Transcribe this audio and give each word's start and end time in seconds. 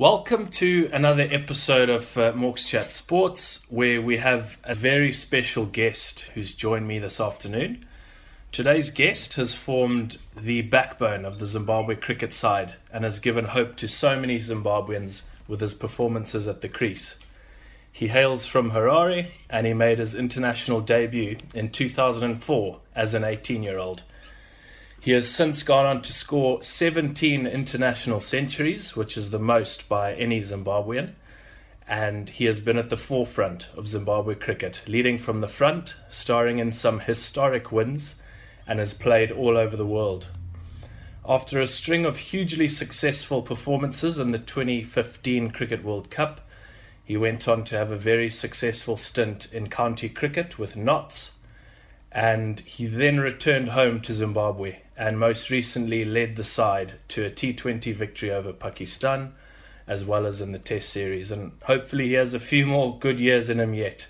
Welcome 0.00 0.46
to 0.52 0.88
another 0.94 1.28
episode 1.30 1.90
of 1.90 2.16
uh, 2.16 2.32
Morks 2.32 2.66
Chat 2.66 2.90
Sports, 2.90 3.66
where 3.68 4.00
we 4.00 4.16
have 4.16 4.58
a 4.64 4.74
very 4.74 5.12
special 5.12 5.66
guest 5.66 6.20
who's 6.32 6.54
joined 6.54 6.88
me 6.88 6.98
this 6.98 7.20
afternoon. 7.20 7.84
Today's 8.50 8.90
guest 8.90 9.34
has 9.34 9.52
formed 9.52 10.16
the 10.34 10.62
backbone 10.62 11.26
of 11.26 11.38
the 11.38 11.44
Zimbabwe 11.44 11.96
cricket 11.96 12.32
side 12.32 12.76
and 12.90 13.04
has 13.04 13.18
given 13.18 13.44
hope 13.44 13.76
to 13.76 13.88
so 13.88 14.18
many 14.18 14.38
Zimbabweans 14.38 15.24
with 15.46 15.60
his 15.60 15.74
performances 15.74 16.48
at 16.48 16.62
the 16.62 16.68
crease. 16.70 17.18
He 17.92 18.08
hails 18.08 18.46
from 18.46 18.70
Harare 18.70 19.32
and 19.50 19.66
he 19.66 19.74
made 19.74 19.98
his 19.98 20.14
international 20.14 20.80
debut 20.80 21.36
in 21.54 21.68
2004 21.68 22.80
as 22.96 23.12
an 23.12 23.24
18 23.24 23.62
year 23.62 23.78
old. 23.78 24.04
He 25.02 25.12
has 25.12 25.30
since 25.30 25.62
gone 25.62 25.86
on 25.86 26.02
to 26.02 26.12
score 26.12 26.62
17 26.62 27.46
international 27.46 28.20
centuries, 28.20 28.94
which 28.94 29.16
is 29.16 29.30
the 29.30 29.38
most 29.38 29.88
by 29.88 30.12
any 30.12 30.40
Zimbabwean. 30.40 31.12
And 31.88 32.28
he 32.28 32.44
has 32.44 32.60
been 32.60 32.76
at 32.76 32.90
the 32.90 32.98
forefront 32.98 33.70
of 33.74 33.88
Zimbabwe 33.88 34.34
cricket, 34.34 34.82
leading 34.86 35.16
from 35.16 35.40
the 35.40 35.48
front, 35.48 35.96
starring 36.10 36.58
in 36.58 36.72
some 36.72 37.00
historic 37.00 37.72
wins, 37.72 38.20
and 38.66 38.78
has 38.78 38.92
played 38.92 39.32
all 39.32 39.56
over 39.56 39.74
the 39.74 39.86
world. 39.86 40.28
After 41.26 41.60
a 41.60 41.66
string 41.66 42.04
of 42.04 42.18
hugely 42.18 42.68
successful 42.68 43.40
performances 43.40 44.18
in 44.18 44.32
the 44.32 44.38
2015 44.38 45.50
Cricket 45.50 45.82
World 45.82 46.10
Cup, 46.10 46.46
he 47.02 47.16
went 47.16 47.48
on 47.48 47.64
to 47.64 47.78
have 47.78 47.90
a 47.90 47.96
very 47.96 48.28
successful 48.28 48.98
stint 48.98 49.50
in 49.50 49.70
county 49.70 50.10
cricket 50.10 50.58
with 50.58 50.76
Notts, 50.76 51.32
and 52.12 52.60
he 52.60 52.86
then 52.86 53.18
returned 53.18 53.70
home 53.70 54.00
to 54.02 54.12
Zimbabwe 54.12 54.80
and 55.00 55.18
most 55.18 55.48
recently 55.48 56.04
led 56.04 56.36
the 56.36 56.44
side 56.44 56.92
to 57.08 57.24
a 57.24 57.30
T20 57.30 57.94
victory 57.94 58.30
over 58.30 58.52
Pakistan, 58.52 59.32
as 59.86 60.04
well 60.04 60.26
as 60.26 60.42
in 60.42 60.52
the 60.52 60.58
Test 60.58 60.90
series. 60.90 61.30
And 61.30 61.52
hopefully, 61.64 62.08
he 62.08 62.12
has 62.12 62.34
a 62.34 62.38
few 62.38 62.66
more 62.66 62.98
good 62.98 63.18
years 63.18 63.48
in 63.48 63.60
him 63.60 63.72
yet. 63.72 64.08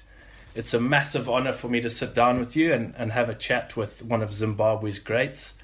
It's 0.53 0.75
a 0.75 0.81
massive 0.81 1.29
honour 1.29 1.53
for 1.53 1.69
me 1.69 1.81
to 1.81 1.89
sit 1.89 2.13
down 2.13 2.41
with 2.41 2.57
you 2.57 2.73
and, 2.73 2.93
and 2.99 3.13
have 3.13 3.29
a 3.29 3.35
chat 3.35 3.77
with 3.77 4.03
one 4.03 4.21
of 4.21 4.35
Zimbabwe's 4.35 4.99
greats. 4.99 5.55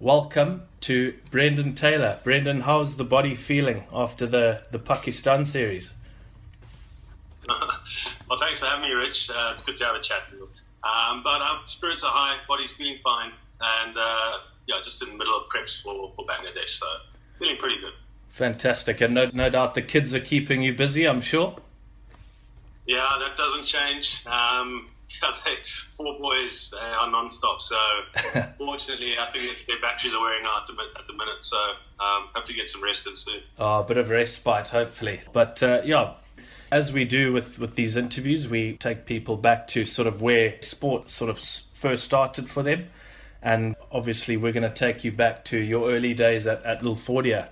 Welcome 0.00 0.62
to 0.80 1.14
Brendan 1.30 1.76
Taylor. 1.76 2.18
Brendan, 2.24 2.62
how's 2.62 2.96
the 2.96 3.04
body 3.04 3.36
feeling 3.36 3.84
after 3.92 4.26
the, 4.26 4.66
the 4.72 4.80
Pakistan 4.80 5.44
series? 5.44 5.94
well, 7.48 8.40
thanks 8.40 8.58
for 8.58 8.66
having 8.66 8.90
me, 8.90 8.92
Rich. 8.92 9.30
Uh, 9.30 9.50
it's 9.52 9.62
good 9.62 9.76
to 9.76 9.84
have 9.84 9.94
a 9.94 10.00
chat. 10.00 10.22
With 10.32 10.40
you. 10.40 10.48
Um, 10.82 11.22
but 11.22 11.40
our 11.40 11.64
spirits 11.64 12.02
are 12.02 12.10
high, 12.10 12.38
body's 12.48 12.72
feeling 12.72 12.98
fine, 13.04 13.30
and 13.60 13.96
uh, 13.96 14.38
yeah, 14.66 14.76
just 14.82 15.02
in 15.02 15.10
the 15.10 15.16
middle 15.16 15.36
of 15.36 15.48
preps 15.48 15.82
for, 15.82 16.12
for 16.16 16.24
Bangladesh. 16.26 16.70
So 16.70 16.86
feeling 17.38 17.56
pretty 17.56 17.80
good. 17.80 17.92
Fantastic. 18.28 19.00
And 19.00 19.14
no, 19.14 19.30
no 19.32 19.48
doubt 19.48 19.74
the 19.74 19.82
kids 19.82 20.14
are 20.14 20.20
keeping 20.20 20.62
you 20.62 20.74
busy, 20.74 21.06
I'm 21.06 21.20
sure. 21.20 21.56
Yeah, 22.86 23.08
that 23.20 23.36
doesn't 23.36 23.64
change. 23.64 24.24
Um, 24.26 24.88
they, 25.44 25.52
four 25.96 26.18
boys 26.18 26.74
uh, 26.76 27.02
are 27.02 27.10
non-stop. 27.10 27.60
So 27.60 27.76
fortunately, 28.58 29.14
I 29.18 29.30
think 29.30 29.64
their 29.66 29.80
batteries 29.80 30.14
are 30.14 30.20
wearing 30.20 30.44
out 30.46 30.68
at 30.68 31.06
the 31.06 31.12
minute. 31.12 31.42
So 31.42 31.56
um, 32.00 32.28
have 32.34 32.44
to 32.46 32.54
get 32.54 32.68
some 32.68 32.82
rest 32.82 33.06
in 33.06 33.14
soon. 33.14 33.40
Oh, 33.58 33.80
a 33.80 33.84
bit 33.84 33.98
of 33.98 34.10
respite, 34.10 34.68
hopefully. 34.68 35.20
But 35.32 35.62
uh, 35.62 35.82
yeah, 35.84 36.14
as 36.70 36.92
we 36.92 37.04
do 37.04 37.32
with, 37.32 37.58
with 37.58 37.76
these 37.76 37.96
interviews, 37.96 38.48
we 38.48 38.76
take 38.76 39.06
people 39.06 39.36
back 39.36 39.66
to 39.68 39.84
sort 39.84 40.08
of 40.08 40.20
where 40.22 40.60
sport 40.60 41.08
sort 41.08 41.30
of 41.30 41.38
first 41.38 42.04
started 42.04 42.48
for 42.48 42.62
them. 42.62 42.88
And 43.44 43.76
obviously, 43.92 44.36
we're 44.36 44.52
going 44.52 44.68
to 44.68 44.74
take 44.74 45.04
you 45.04 45.12
back 45.12 45.44
to 45.44 45.58
your 45.58 45.90
early 45.90 46.14
days 46.14 46.46
at, 46.46 46.64
at 46.64 46.80
Lilfordia. 46.80 47.50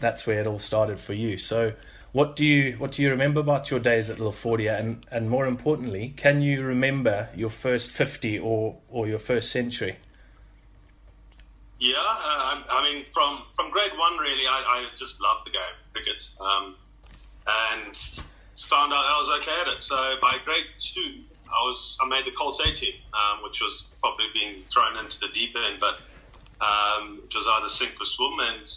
That's 0.00 0.26
where 0.26 0.40
it 0.40 0.46
all 0.46 0.58
started 0.58 0.98
for 0.98 1.12
you. 1.12 1.36
So, 1.36 1.74
what 2.12 2.34
do 2.34 2.46
you 2.46 2.72
what 2.78 2.92
do 2.92 3.02
you 3.02 3.10
remember 3.10 3.40
about 3.40 3.70
your 3.70 3.80
days 3.80 4.08
at 4.08 4.18
Lilfordia? 4.18 4.78
And 4.78 5.04
and 5.10 5.28
more 5.28 5.46
importantly, 5.46 6.14
can 6.16 6.40
you 6.40 6.62
remember 6.62 7.28
your 7.36 7.50
first 7.50 7.90
fifty 7.90 8.38
or 8.38 8.78
or 8.88 9.06
your 9.06 9.18
first 9.18 9.50
century? 9.50 9.96
Yeah, 11.78 11.96
uh, 11.98 12.62
I 12.70 12.90
mean, 12.90 13.04
from 13.12 13.42
from 13.54 13.70
grade 13.70 13.92
one, 13.98 14.16
really, 14.16 14.46
I, 14.46 14.62
I 14.66 14.84
just 14.96 15.20
loved 15.20 15.46
the 15.46 15.50
game 15.50 15.76
cricket, 15.92 16.28
um, 16.40 16.76
and 17.46 17.94
found 18.56 18.92
out 18.92 19.04
I 19.04 19.18
was 19.20 19.40
okay 19.42 19.60
at 19.60 19.76
it. 19.76 19.82
So 19.82 20.14
by 20.22 20.38
grade 20.44 20.66
two, 20.78 21.20
I 21.54 21.64
was 21.64 21.98
I 22.00 22.08
made 22.08 22.24
the 22.24 22.32
Colts 22.32 22.60
A 22.60 22.72
team, 22.72 22.94
um, 23.12 23.42
which 23.42 23.60
was 23.60 23.88
probably 24.00 24.26
being 24.34 24.64
thrown 24.72 24.96
into 24.96 25.20
the 25.20 25.28
deep 25.28 25.54
end, 25.56 25.80
but 25.80 26.00
um, 26.60 27.20
it 27.24 27.34
was 27.34 27.46
either 27.46 27.68
sink 27.68 28.00
or 28.00 28.04
swim, 28.04 28.38
and 28.40 28.70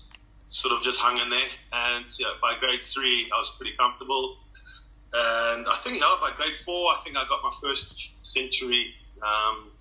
sort 0.49 0.73
of 0.73 0.83
just 0.83 0.99
hung 0.99 1.17
in 1.17 1.29
there. 1.29 1.49
And 1.73 2.05
yeah, 2.19 2.33
by 2.41 2.57
grade 2.59 2.81
three, 2.81 3.29
I 3.33 3.37
was 3.37 3.53
pretty 3.57 3.75
comfortable. 3.77 4.37
And 5.13 5.67
I 5.67 5.77
think 5.83 5.99
by 5.99 6.31
grade 6.35 6.55
four, 6.65 6.91
I 6.91 6.99
think 7.03 7.17
I 7.17 7.25
got 7.27 7.41
my 7.43 7.53
first 7.61 8.11
century. 8.21 8.93
Um, 9.21 9.71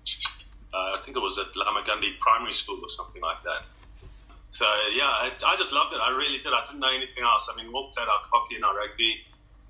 uh, 0.73 0.97
I 0.97 1.01
think 1.03 1.17
it 1.17 1.19
was 1.19 1.37
at 1.37 1.53
Lomagundi 1.53 2.19
Primary 2.19 2.53
School 2.53 2.79
or 2.81 2.89
something 2.89 3.21
like 3.21 3.43
that. 3.43 3.65
So 4.51 4.65
yeah, 4.95 5.05
I, 5.05 5.31
I, 5.45 5.55
just 5.57 5.73
loved 5.73 5.93
it. 5.93 5.99
I 6.01 6.09
really 6.09 6.39
did. 6.39 6.53
I 6.53 6.63
didn't 6.65 6.79
know 6.79 6.89
anything 6.89 7.23
else. 7.23 7.49
I 7.51 7.55
mean, 7.55 7.67
we 7.67 7.91
played 7.93 8.07
our 8.07 8.21
hockey 8.31 8.55
and 8.55 8.65
our 8.65 8.75
rugby. 8.75 9.21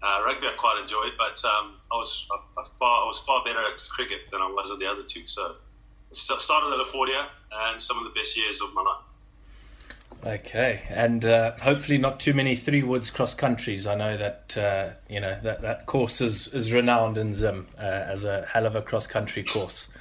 Uh, 0.02 0.22
rugby 0.26 0.48
I 0.48 0.54
quite 0.58 0.80
enjoyed, 0.82 1.14
but 1.18 1.44
um, 1.44 1.74
I 1.92 1.96
was 1.96 2.28
I, 2.32 2.62
I 2.62 2.66
far 2.78 3.04
I 3.04 3.08
was 3.08 3.20
far 3.20 3.44
better 3.44 3.60
at 3.60 3.82
cricket 3.90 4.22
than 4.32 4.42
I 4.42 4.48
was 4.48 4.72
at 4.72 4.80
the 4.80 4.86
other 4.86 5.04
two. 5.04 5.26
So 5.26 5.56
I 6.12 6.14
started 6.14 6.74
at 6.74 6.86
Lilfordia 6.86 7.28
and 7.52 7.82
some 7.82 7.98
of 7.98 8.04
the 8.04 8.20
best 8.20 8.38
years 8.38 8.62
of 8.62 8.74
my 8.74 8.82
life. 8.82 9.04
Okay, 10.26 10.82
and 10.90 11.24
uh, 11.26 11.54
hopefully 11.62 11.98
not 11.98 12.20
too 12.20 12.34
many 12.34 12.56
three 12.56 12.84
woods 12.84 13.12
cross 13.12 13.34
countries. 13.34 13.86
I 13.86 13.96
know 13.96 14.18
that 14.18 14.58
uh, 14.58 14.90
you 15.10 15.20
know 15.20 15.38
that, 15.44 15.62
that 15.62 15.86
course 15.86 16.22
is, 16.22 16.54
is 16.54 16.74
renowned 16.74 17.18
in 17.18 17.34
Zim 17.34 17.68
uh, 17.78 17.82
as 17.82 18.24
a 18.24 18.46
hell 18.52 18.66
of 18.66 18.76
a 18.76 18.82
cross 18.82 19.06
country 19.08 19.44
course. 19.44 19.94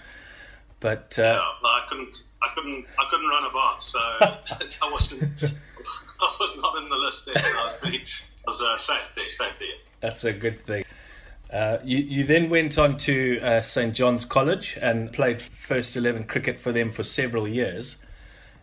But 0.80 1.18
uh, 1.18 1.22
yeah, 1.22 1.68
I 1.68 1.86
couldn't, 1.88 2.22
I 2.42 2.48
couldn't, 2.54 2.86
I 2.98 3.08
couldn't 3.10 3.28
run 3.28 3.44
a 3.44 3.50
bath, 3.50 3.82
so 3.82 3.98
I 4.86 4.90
wasn't, 4.90 5.22
I 5.42 6.36
was 6.40 6.56
not 6.58 6.76
in 6.82 6.88
the 6.88 6.96
list 6.96 7.26
there. 7.26 7.34
I 7.36 7.64
was 7.64 7.76
pretty, 7.76 7.98
I 7.98 8.02
was 8.46 8.60
uh, 8.60 8.76
safe 8.76 9.12
there, 9.16 9.30
safe 9.30 9.58
there. 9.58 9.68
That's 10.00 10.24
a 10.24 10.32
good 10.32 10.64
thing. 10.66 10.84
Uh, 11.52 11.78
you, 11.84 11.98
you 11.98 12.24
then 12.24 12.50
went 12.50 12.76
on 12.76 12.96
to 12.96 13.38
uh, 13.40 13.60
St 13.60 13.94
John's 13.94 14.24
College 14.24 14.78
and 14.82 15.12
played 15.12 15.40
first 15.40 15.96
eleven 15.96 16.24
cricket 16.24 16.58
for 16.58 16.72
them 16.72 16.90
for 16.90 17.02
several 17.02 17.46
years. 17.46 18.04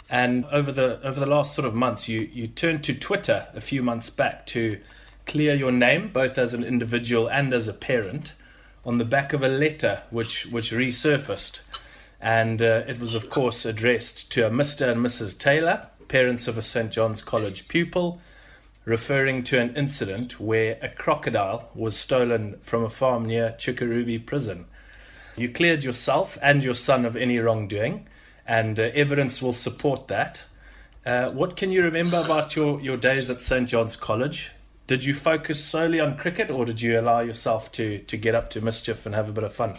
And 0.09 0.45
over 0.45 0.71
the 0.71 0.99
over 1.05 1.19
the 1.19 1.25
last 1.25 1.55
sort 1.55 1.65
of 1.65 1.73
months, 1.73 2.09
you 2.09 2.29
you 2.33 2.47
turned 2.47 2.83
to 2.83 2.93
Twitter 2.93 3.47
a 3.53 3.61
few 3.61 3.81
months 3.81 4.09
back 4.09 4.45
to 4.47 4.79
clear 5.25 5.55
your 5.55 5.71
name, 5.71 6.09
both 6.09 6.37
as 6.37 6.53
an 6.53 6.63
individual 6.63 7.29
and 7.29 7.53
as 7.53 7.67
a 7.67 7.73
parent, 7.73 8.33
on 8.85 8.97
the 8.97 9.05
back 9.05 9.31
of 9.31 9.41
a 9.41 9.47
letter 9.47 10.03
which 10.09 10.45
which 10.47 10.71
resurfaced, 10.71 11.61
and 12.19 12.61
uh, 12.61 12.83
it 12.85 12.99
was 12.99 13.15
of 13.15 13.29
course 13.29 13.65
addressed 13.65 14.29
to 14.33 14.45
a 14.45 14.49
Mr. 14.49 14.91
and 14.91 15.03
Mrs. 15.03 15.39
Taylor, 15.39 15.87
parents 16.09 16.49
of 16.49 16.57
a 16.57 16.61
St 16.61 16.91
John's 16.91 17.21
College 17.21 17.69
pupil 17.69 18.19
referring 18.85 19.43
to 19.43 19.59
an 19.59 19.75
incident 19.75 20.39
where 20.39 20.77
a 20.81 20.89
crocodile 20.89 21.69
was 21.73 21.95
stolen 21.95 22.59
from 22.61 22.83
a 22.83 22.89
farm 22.89 23.25
near 23.25 23.55
Chikurubi 23.57 24.25
prison. 24.25 24.65
You 25.35 25.49
cleared 25.49 25.83
yourself 25.83 26.37
and 26.41 26.63
your 26.63 26.75
son 26.75 27.05
of 27.05 27.15
any 27.15 27.39
wrongdoing, 27.39 28.07
and 28.45 28.79
uh, 28.79 28.83
evidence 28.93 29.41
will 29.41 29.53
support 29.53 30.07
that. 30.09 30.45
Uh, 31.05 31.29
what 31.31 31.57
can 31.57 31.71
you 31.71 31.83
remember 31.83 32.19
about 32.19 32.55
your, 32.55 32.79
your 32.81 32.97
days 32.97 33.29
at 33.29 33.41
St. 33.41 33.67
John's 33.67 33.95
College? 33.95 34.51
Did 34.85 35.05
you 35.05 35.13
focus 35.13 35.63
solely 35.63 35.99
on 35.99 36.17
cricket, 36.17 36.51
or 36.51 36.65
did 36.65 36.81
you 36.81 36.99
allow 36.99 37.21
yourself 37.21 37.71
to, 37.73 37.99
to 37.99 38.17
get 38.17 38.35
up 38.35 38.49
to 38.51 38.61
mischief 38.61 39.05
and 39.05 39.15
have 39.15 39.29
a 39.29 39.31
bit 39.31 39.43
of 39.43 39.55
fun? 39.55 39.77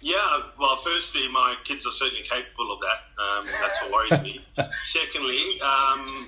Yeah, 0.00 0.42
well, 0.58 0.76
firstly, 0.84 1.28
my 1.28 1.54
kids 1.64 1.86
are 1.86 1.90
certainly 1.90 2.24
capable 2.24 2.72
of 2.72 2.80
that. 2.80 3.22
Um, 3.22 3.46
that's 3.62 3.80
what 3.82 3.92
worries 3.92 4.22
me. 4.22 4.44
Secondly, 4.92 5.60
um, 5.62 6.26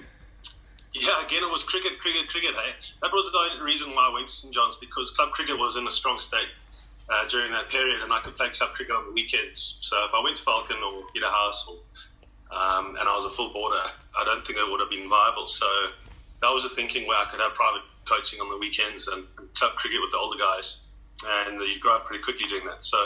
yeah, 1.01 1.25
again, 1.25 1.43
it 1.43 1.51
was 1.51 1.65
cricket, 1.65 2.01
cricket, 2.01 2.29
cricket. 2.29 2.55
Hey, 2.55 2.73
that 3.03 3.13
was 3.13 3.31
the 3.31 3.63
reason 3.65 3.95
why 3.95 4.09
I 4.09 4.13
went 4.13 4.29
to 4.29 4.33
St 4.33 4.55
John's 4.55 4.77
because 4.77 5.11
club 5.11 5.33
cricket 5.33 5.59
was 5.59 5.77
in 5.77 5.87
a 5.87 5.91
strong 5.91 6.19
state 6.19 6.49
uh, 7.09 7.29
during 7.29 7.53
that 7.53 7.69
period, 7.69 8.03
and 8.03 8.13
I 8.13 8.21
could 8.21 8.37
play 8.37 8.49
club 8.51 8.73
cricket 8.75 8.95
on 8.95 9.07
the 9.07 9.13
weekends. 9.13 9.79
So 9.83 9.97
if 10.05 10.15
I 10.15 10.23
went 10.23 10.37
to 10.37 10.43
Falcon 10.43 10.79
or 10.83 11.05
Peterhouse, 11.13 11.69
or 11.69 11.77
um, 12.57 12.97
and 12.99 13.09
I 13.09 13.15
was 13.15 13.25
a 13.25 13.31
full 13.31 13.53
boarder, 13.53 13.83
I 14.19 14.25
don't 14.25 14.47
think 14.47 14.59
it 14.59 14.71
would 14.71 14.81
have 14.81 14.91
been 14.91 15.09
viable. 15.09 15.47
So 15.47 15.67
that 16.43 16.49
was 16.49 16.63
the 16.63 16.71
thinking 16.71 17.07
where 17.07 17.19
I 17.19 17.25
could 17.25 17.41
have 17.41 17.55
private 17.55 17.83
coaching 18.09 18.41
on 18.41 18.49
the 18.49 18.59
weekends 18.59 19.09
and, 19.09 19.25
and 19.39 19.53
club 19.55 19.75
cricket 19.75 20.01
with 20.01 20.13
the 20.13 20.19
older 20.19 20.39
guys, 20.39 20.81
and 21.27 21.61
you 21.61 21.79
grow 21.81 21.97
up 21.97 22.07
pretty 22.07 22.23
quickly 22.23 22.47
doing 22.49 22.65
that. 22.67 22.85
So 22.85 22.97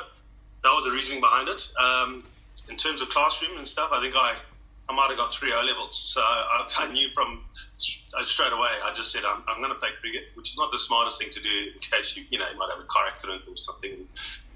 that 0.62 0.70
was 0.70 0.85
the 0.85 0.93
reasoning 0.93 1.20
behind 1.20 1.49
it. 1.49 1.67
Um, 1.81 2.25
in 2.69 2.76
terms 2.76 3.00
of 3.00 3.09
classroom 3.09 3.59
and 3.59 3.67
stuff, 3.67 3.91
I 3.93 4.00
think 4.00 4.14
I 4.14 4.37
I 4.90 4.92
might 4.92 5.08
have 5.08 5.19
got 5.19 5.32
three 5.32 5.52
O 5.52 5.62
levels. 5.62 5.96
So 5.96 6.20
I, 6.20 6.66
I 6.78 6.92
knew 6.92 7.08
from 7.14 7.44
straight 8.25 8.52
away. 8.52 8.70
I 8.82 8.92
just 8.92 9.12
said 9.12 9.22
I'm, 9.25 9.40
I'm 9.46 9.58
going 9.58 9.72
to 9.72 9.78
play 9.78 9.90
cricket, 10.00 10.34
which 10.34 10.50
is 10.50 10.58
not 10.58 10.72
the 10.72 10.78
smartest 10.78 11.20
thing 11.20 11.31
to 11.31 11.40
do 11.40 11.70
in 11.75 11.78
case 11.78 12.16
you 12.16 12.25
you 12.28 12.38
know 12.38 12.46
you 12.50 12.58
might 12.58 12.70
have 12.70 12.81
a 12.81 12.88
car 12.88 13.06
accident 13.06 13.42
or 13.48 13.56
something. 13.56 14.04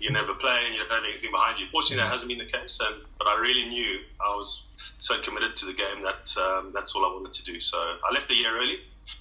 You 0.00 0.10
never 0.10 0.34
play 0.34 0.58
and 0.66 0.74
you 0.74 0.80
don't 0.80 0.90
have 0.90 1.04
anything 1.04 1.30
behind 1.30 1.60
you. 1.60 1.66
Fortunately, 1.70 2.02
that 2.02 2.10
hasn't 2.10 2.28
been 2.28 2.38
the 2.38 2.50
case. 2.50 2.80
And 2.82 3.06
but 3.16 3.28
I 3.28 3.38
really 3.38 3.68
knew 3.68 4.00
I 4.20 4.34
was 4.34 4.64
so 4.98 5.20
committed 5.20 5.54
to 5.56 5.66
the 5.66 5.72
game 5.72 6.02
that 6.02 6.34
um, 6.36 6.72
that's 6.74 6.96
all 6.96 7.06
I 7.06 7.14
wanted 7.14 7.32
to 7.34 7.44
do. 7.44 7.60
So 7.60 7.78
I 7.78 8.12
left 8.12 8.26
the 8.26 8.34
year 8.34 8.58
early 8.58 8.80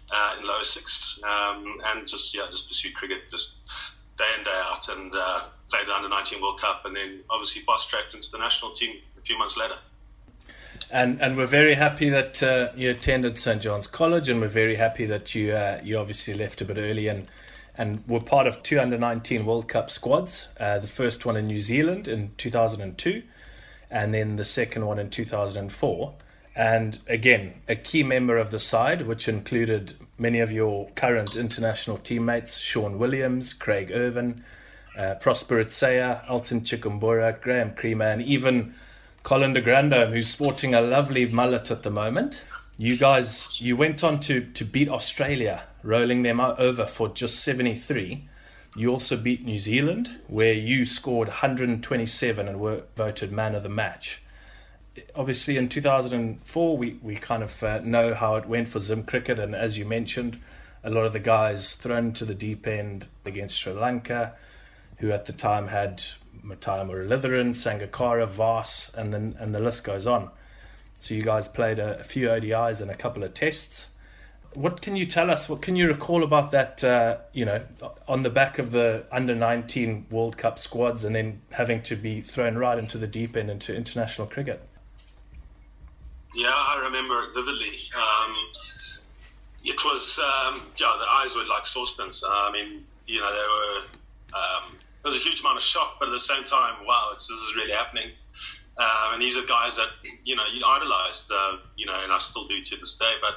uh, 0.09 0.35
in 0.39 0.47
lower 0.47 0.63
six 0.63 1.19
um, 1.23 1.77
and 1.93 2.07
just 2.07 2.33
yeah 2.33 2.47
just 2.49 2.67
pursued 2.67 2.95
cricket 2.95 3.29
just 3.29 3.53
day 4.17 4.25
in 4.37 4.43
day 4.43 4.61
out 4.65 4.89
and 4.89 5.13
uh, 5.13 5.45
played 5.69 5.87
the 5.87 5.93
under 5.93 6.09
19 6.09 6.41
World 6.41 6.59
Cup 6.59 6.85
and 6.85 6.95
then 6.95 7.21
obviously 7.29 7.61
fast 7.61 7.89
tracked 7.89 8.15
into 8.15 8.31
the 8.31 8.39
national 8.39 8.71
team 8.73 8.97
a 9.17 9.21
few 9.21 9.37
months 9.37 9.57
later. 9.57 9.75
And 10.91 11.21
and 11.21 11.35
we're 11.35 11.47
very 11.47 11.75
happy 11.75 12.09
that 12.09 12.43
uh, 12.43 12.67
you 12.75 12.91
attended 12.91 13.37
St 13.37 13.61
John's 13.61 13.87
College, 13.87 14.29
and 14.29 14.39
we're 14.39 14.47
very 14.47 14.75
happy 14.75 15.05
that 15.07 15.33
you 15.33 15.53
uh, 15.53 15.81
you 15.83 15.97
obviously 15.97 16.33
left 16.33 16.61
a 16.61 16.65
bit 16.65 16.77
early 16.77 17.07
and 17.07 17.27
and 17.75 18.03
were 18.07 18.19
part 18.19 18.45
of 18.45 18.61
two 18.61 18.79
under 18.79 18.97
19 18.97 19.45
World 19.45 19.67
Cup 19.67 19.89
squads. 19.89 20.49
Uh, 20.59 20.77
the 20.79 20.87
first 20.87 21.25
one 21.25 21.35
in 21.35 21.47
New 21.47 21.61
Zealand 21.61 22.07
in 22.07 22.31
2002, 22.37 23.23
and 23.89 24.13
then 24.13 24.35
the 24.35 24.43
second 24.43 24.85
one 24.85 24.99
in 24.99 25.09
2004. 25.09 26.13
And 26.55 26.99
again, 27.07 27.55
a 27.67 27.75
key 27.75 28.03
member 28.03 28.37
of 28.37 28.51
the 28.51 28.59
side, 28.59 29.07
which 29.07 29.27
included 29.27 29.93
many 30.19 30.39
of 30.39 30.51
your 30.51 30.89
current 30.91 31.35
international 31.35 31.97
teammates 31.97 32.57
Sean 32.57 32.99
Williams, 32.99 33.53
Craig 33.53 33.89
Ervine, 33.91 34.43
uh, 34.95 35.15
Prosper 35.15 35.63
Utseya, 35.63 36.29
Elton 36.29 36.61
Chigumbura, 36.61 37.41
Graeme 37.41 37.71
Cremer, 37.71 38.05
and 38.05 38.21
even 38.21 38.75
Colin 39.23 39.53
de 39.53 39.61
Grandhomme, 39.61 40.11
who's 40.11 40.27
sporting 40.27 40.75
a 40.75 40.81
lovely 40.81 41.25
mullet 41.25 41.71
at 41.71 41.83
the 41.83 41.89
moment. 41.89 42.41
You 42.77 42.97
guys, 42.97 43.55
you 43.61 43.77
went 43.77 44.03
on 44.03 44.19
to, 44.21 44.41
to 44.41 44.65
beat 44.65 44.89
Australia, 44.89 45.63
rolling 45.81 46.23
them 46.23 46.41
over 46.41 46.85
for 46.85 47.07
just 47.07 47.39
73. 47.39 48.27
You 48.75 48.91
also 48.91 49.15
beat 49.15 49.45
New 49.45 49.59
Zealand, 49.59 50.09
where 50.27 50.51
you 50.51 50.83
scored 50.83 51.29
127 51.29 52.47
and 52.49 52.59
were 52.59 52.83
voted 52.97 53.31
man 53.31 53.55
of 53.55 53.63
the 53.63 53.69
match. 53.69 54.21
Obviously, 55.15 55.55
in 55.55 55.69
2004, 55.69 56.77
we, 56.77 56.99
we 57.01 57.15
kind 57.15 57.43
of 57.43 57.63
uh, 57.63 57.79
know 57.79 58.13
how 58.13 58.35
it 58.35 58.45
went 58.45 58.67
for 58.67 58.81
Zim 58.81 59.03
cricket, 59.03 59.39
and 59.39 59.55
as 59.55 59.77
you 59.77 59.85
mentioned, 59.85 60.37
a 60.83 60.89
lot 60.89 61.05
of 61.05 61.13
the 61.13 61.19
guys 61.19 61.75
thrown 61.75 62.11
to 62.11 62.25
the 62.25 62.35
deep 62.35 62.67
end 62.67 63.07
against 63.23 63.57
Sri 63.57 63.71
Lanka, 63.71 64.33
who 64.97 65.11
at 65.11 65.25
the 65.25 65.33
time 65.33 65.67
had 65.67 66.03
Muttiah 66.43 66.85
Muralitharan, 66.85 67.51
Sangakkara, 67.51 68.27
Vaas, 68.27 68.93
and 68.95 69.13
then 69.13 69.35
and 69.39 69.55
the 69.55 69.59
list 69.59 69.83
goes 69.83 70.05
on. 70.05 70.29
So 70.99 71.13
you 71.13 71.23
guys 71.23 71.47
played 71.47 71.79
a, 71.79 71.99
a, 71.99 72.03
few 72.03 72.27
ODIs 72.29 72.81
and 72.81 72.89
a 72.89 72.95
couple 72.95 73.23
of 73.23 73.33
tests. 73.33 73.89
What 74.53 74.81
can 74.81 74.95
you 74.95 75.05
tell 75.05 75.29
us? 75.29 75.49
What 75.49 75.61
can 75.61 75.75
you 75.75 75.87
recall 75.87 76.23
about 76.23 76.51
that? 76.51 76.83
Uh, 76.83 77.17
you 77.33 77.43
know, 77.43 77.61
on 78.07 78.23
the 78.23 78.29
back 78.29 78.59
of 78.59 78.71
the 78.71 79.05
under 79.11 79.33
nineteen 79.33 80.05
World 80.11 80.37
Cup 80.37 80.59
squads, 80.59 81.03
and 81.03 81.15
then 81.15 81.41
having 81.51 81.81
to 81.83 81.95
be 81.95 82.21
thrown 82.21 82.57
right 82.57 82.77
into 82.77 82.97
the 82.97 83.07
deep 83.07 83.35
end 83.35 83.49
into 83.49 83.75
international 83.75 84.27
cricket. 84.27 84.61
Yeah, 86.35 86.49
I 86.49 86.79
remember 86.83 87.23
it 87.23 87.33
vividly. 87.33 87.79
Um, 87.95 88.35
it 89.63 89.83
was 89.83 90.19
um, 90.19 90.61
yeah, 90.77 90.95
the 90.99 91.09
eyes 91.09 91.35
were 91.35 91.45
like 91.45 91.65
saucepans. 91.65 92.23
I 92.27 92.51
mean, 92.51 92.85
you 93.07 93.21
know, 93.21 93.31
they 93.31 93.37
were. 93.37 93.85
Um, 94.33 94.77
there 95.03 95.11
was 95.11 95.17
a 95.17 95.19
huge 95.19 95.41
amount 95.41 95.57
of 95.57 95.63
shock, 95.63 95.97
but 95.99 96.07
at 96.07 96.11
the 96.11 96.19
same 96.19 96.45
time, 96.45 96.85
wow, 96.85 97.11
this 97.13 97.29
is 97.29 97.55
really 97.55 97.73
happening. 97.73 98.11
Um, 98.77 99.13
and 99.13 99.21
these 99.21 99.37
are 99.37 99.45
guys 99.45 99.75
that 99.75 99.89
you 100.23 100.35
know 100.35 100.43
you 100.51 100.65
idolized, 100.65 101.29
uh, 101.31 101.57
you 101.75 101.85
know, 101.85 101.99
and 102.01 102.11
I 102.11 102.17
still 102.17 102.47
do 102.47 102.63
to 102.63 102.77
this 102.77 102.95
day. 102.95 103.13
But 103.21 103.35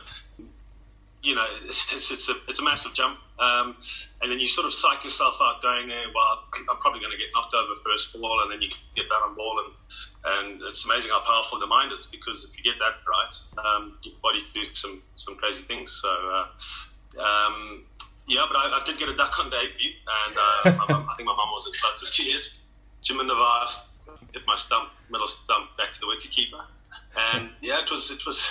you 1.22 1.34
know, 1.34 1.44
it's, 1.64 1.92
it's, 1.92 2.10
it's 2.10 2.28
a 2.30 2.34
it's 2.48 2.60
a 2.60 2.62
massive 2.62 2.94
jump, 2.94 3.18
um, 3.38 3.76
and 4.22 4.30
then 4.30 4.38
you 4.38 4.46
sort 4.46 4.66
of 4.66 4.72
psych 4.72 5.04
yourself 5.04 5.34
out 5.42 5.60
going 5.60 5.88
there. 5.88 6.04
Well, 6.14 6.44
I'm 6.70 6.78
probably 6.78 7.00
going 7.00 7.12
to 7.12 7.18
get 7.18 7.28
knocked 7.34 7.52
over 7.52 7.74
first 7.84 8.18
ball, 8.18 8.40
and 8.42 8.50
then 8.50 8.62
you 8.62 8.68
get 8.94 9.08
that 9.10 9.20
on 9.26 9.34
ball, 9.34 9.60
and 9.60 9.72
and 10.24 10.62
it's 10.62 10.86
amazing 10.86 11.10
how 11.10 11.20
powerful 11.20 11.58
the 11.58 11.66
mind 11.66 11.92
is 11.92 12.06
because 12.06 12.48
if 12.48 12.56
you 12.56 12.64
get 12.64 12.78
that 12.78 12.94
right, 13.04 13.66
um, 13.66 13.98
your 14.02 14.14
body 14.22 14.40
can 14.40 14.62
do 14.62 14.74
some 14.74 15.02
some 15.16 15.34
crazy 15.36 15.62
things. 15.64 15.90
So. 16.00 16.08
Uh, 16.08 16.46
um, 17.18 17.84
yeah, 18.26 18.44
but 18.48 18.56
I, 18.56 18.80
I, 18.80 18.82
did 18.84 18.98
get 18.98 19.08
a 19.08 19.16
duck 19.16 19.38
on 19.38 19.50
debut, 19.50 19.92
and 20.26 20.36
uh, 20.36 20.84
I 20.84 21.14
think 21.16 21.26
my 21.26 21.34
mum 21.34 21.50
was 21.52 21.66
in 21.66 21.72
floods 21.74 22.02
of 22.02 22.10
tears. 22.10 22.50
Chaminda 23.02 23.36
Vaas 23.36 23.88
hit 24.32 24.42
my 24.46 24.56
stump, 24.56 24.90
middle 25.10 25.28
stump, 25.28 25.76
back 25.76 25.92
to 25.92 26.00
the 26.00 26.06
wicketkeeper, 26.06 26.64
and 27.32 27.50
yeah, 27.60 27.82
it 27.82 27.90
was 27.90 28.10
it 28.10 28.24
was 28.26 28.48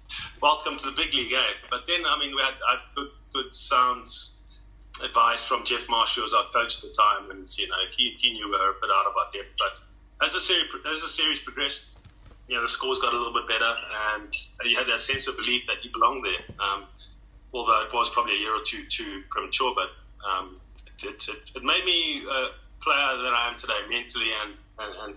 welcome 0.42 0.76
to 0.76 0.86
the 0.86 0.92
big 0.92 1.12
league. 1.14 1.32
Eh? 1.32 1.42
But 1.68 1.86
then, 1.86 2.06
I 2.06 2.18
mean, 2.18 2.34
we 2.34 2.42
had, 2.42 2.54
had 2.68 2.78
good 2.94 3.10
good 3.32 3.54
sounds 3.54 4.34
advice 5.02 5.44
from 5.44 5.64
Geoff 5.64 5.88
Marsh, 5.88 6.16
who 6.16 6.22
was 6.22 6.34
our 6.34 6.44
coach 6.52 6.76
at 6.76 6.82
the 6.82 6.94
time, 6.94 7.30
and 7.30 7.48
you 7.58 7.68
know 7.68 7.76
he, 7.96 8.14
he 8.18 8.32
knew 8.32 8.46
we 8.46 8.52
were 8.52 8.70
a 8.70 8.80
bit 8.80 8.90
out 8.94 9.06
of 9.06 9.14
our. 9.16 9.30
But 9.58 10.26
as 10.26 10.32
the 10.32 10.40
series 10.40 10.70
as 10.86 11.02
the 11.02 11.08
series 11.08 11.40
progressed, 11.40 11.98
you 12.46 12.56
know 12.56 12.62
the 12.62 12.68
scores 12.68 12.98
got 12.98 13.14
a 13.14 13.16
little 13.16 13.34
bit 13.34 13.48
better, 13.48 13.74
and 14.14 14.32
you 14.64 14.76
had 14.76 14.86
that 14.86 15.00
sense 15.00 15.26
of 15.26 15.36
belief 15.36 15.62
that 15.66 15.84
you 15.84 15.90
belong 15.92 16.22
there. 16.22 16.56
Um, 16.60 16.84
although 17.52 17.82
it 17.84 17.92
was 17.92 18.10
probably 18.10 18.36
a 18.36 18.38
year 18.38 18.54
or 18.54 18.62
two 18.64 18.84
too 18.86 19.22
premature, 19.30 19.74
but 19.74 20.28
um, 20.28 20.60
it, 21.02 21.28
it, 21.28 21.50
it, 21.54 21.62
made 21.64 21.84
me 21.84 22.22
a 22.24 22.48
player 22.80 23.16
that 23.22 23.32
I 23.34 23.50
am 23.50 23.58
today 23.58 23.78
mentally 23.88 24.30
and, 24.42 24.54
and, 24.78 24.94
and, 25.04 25.14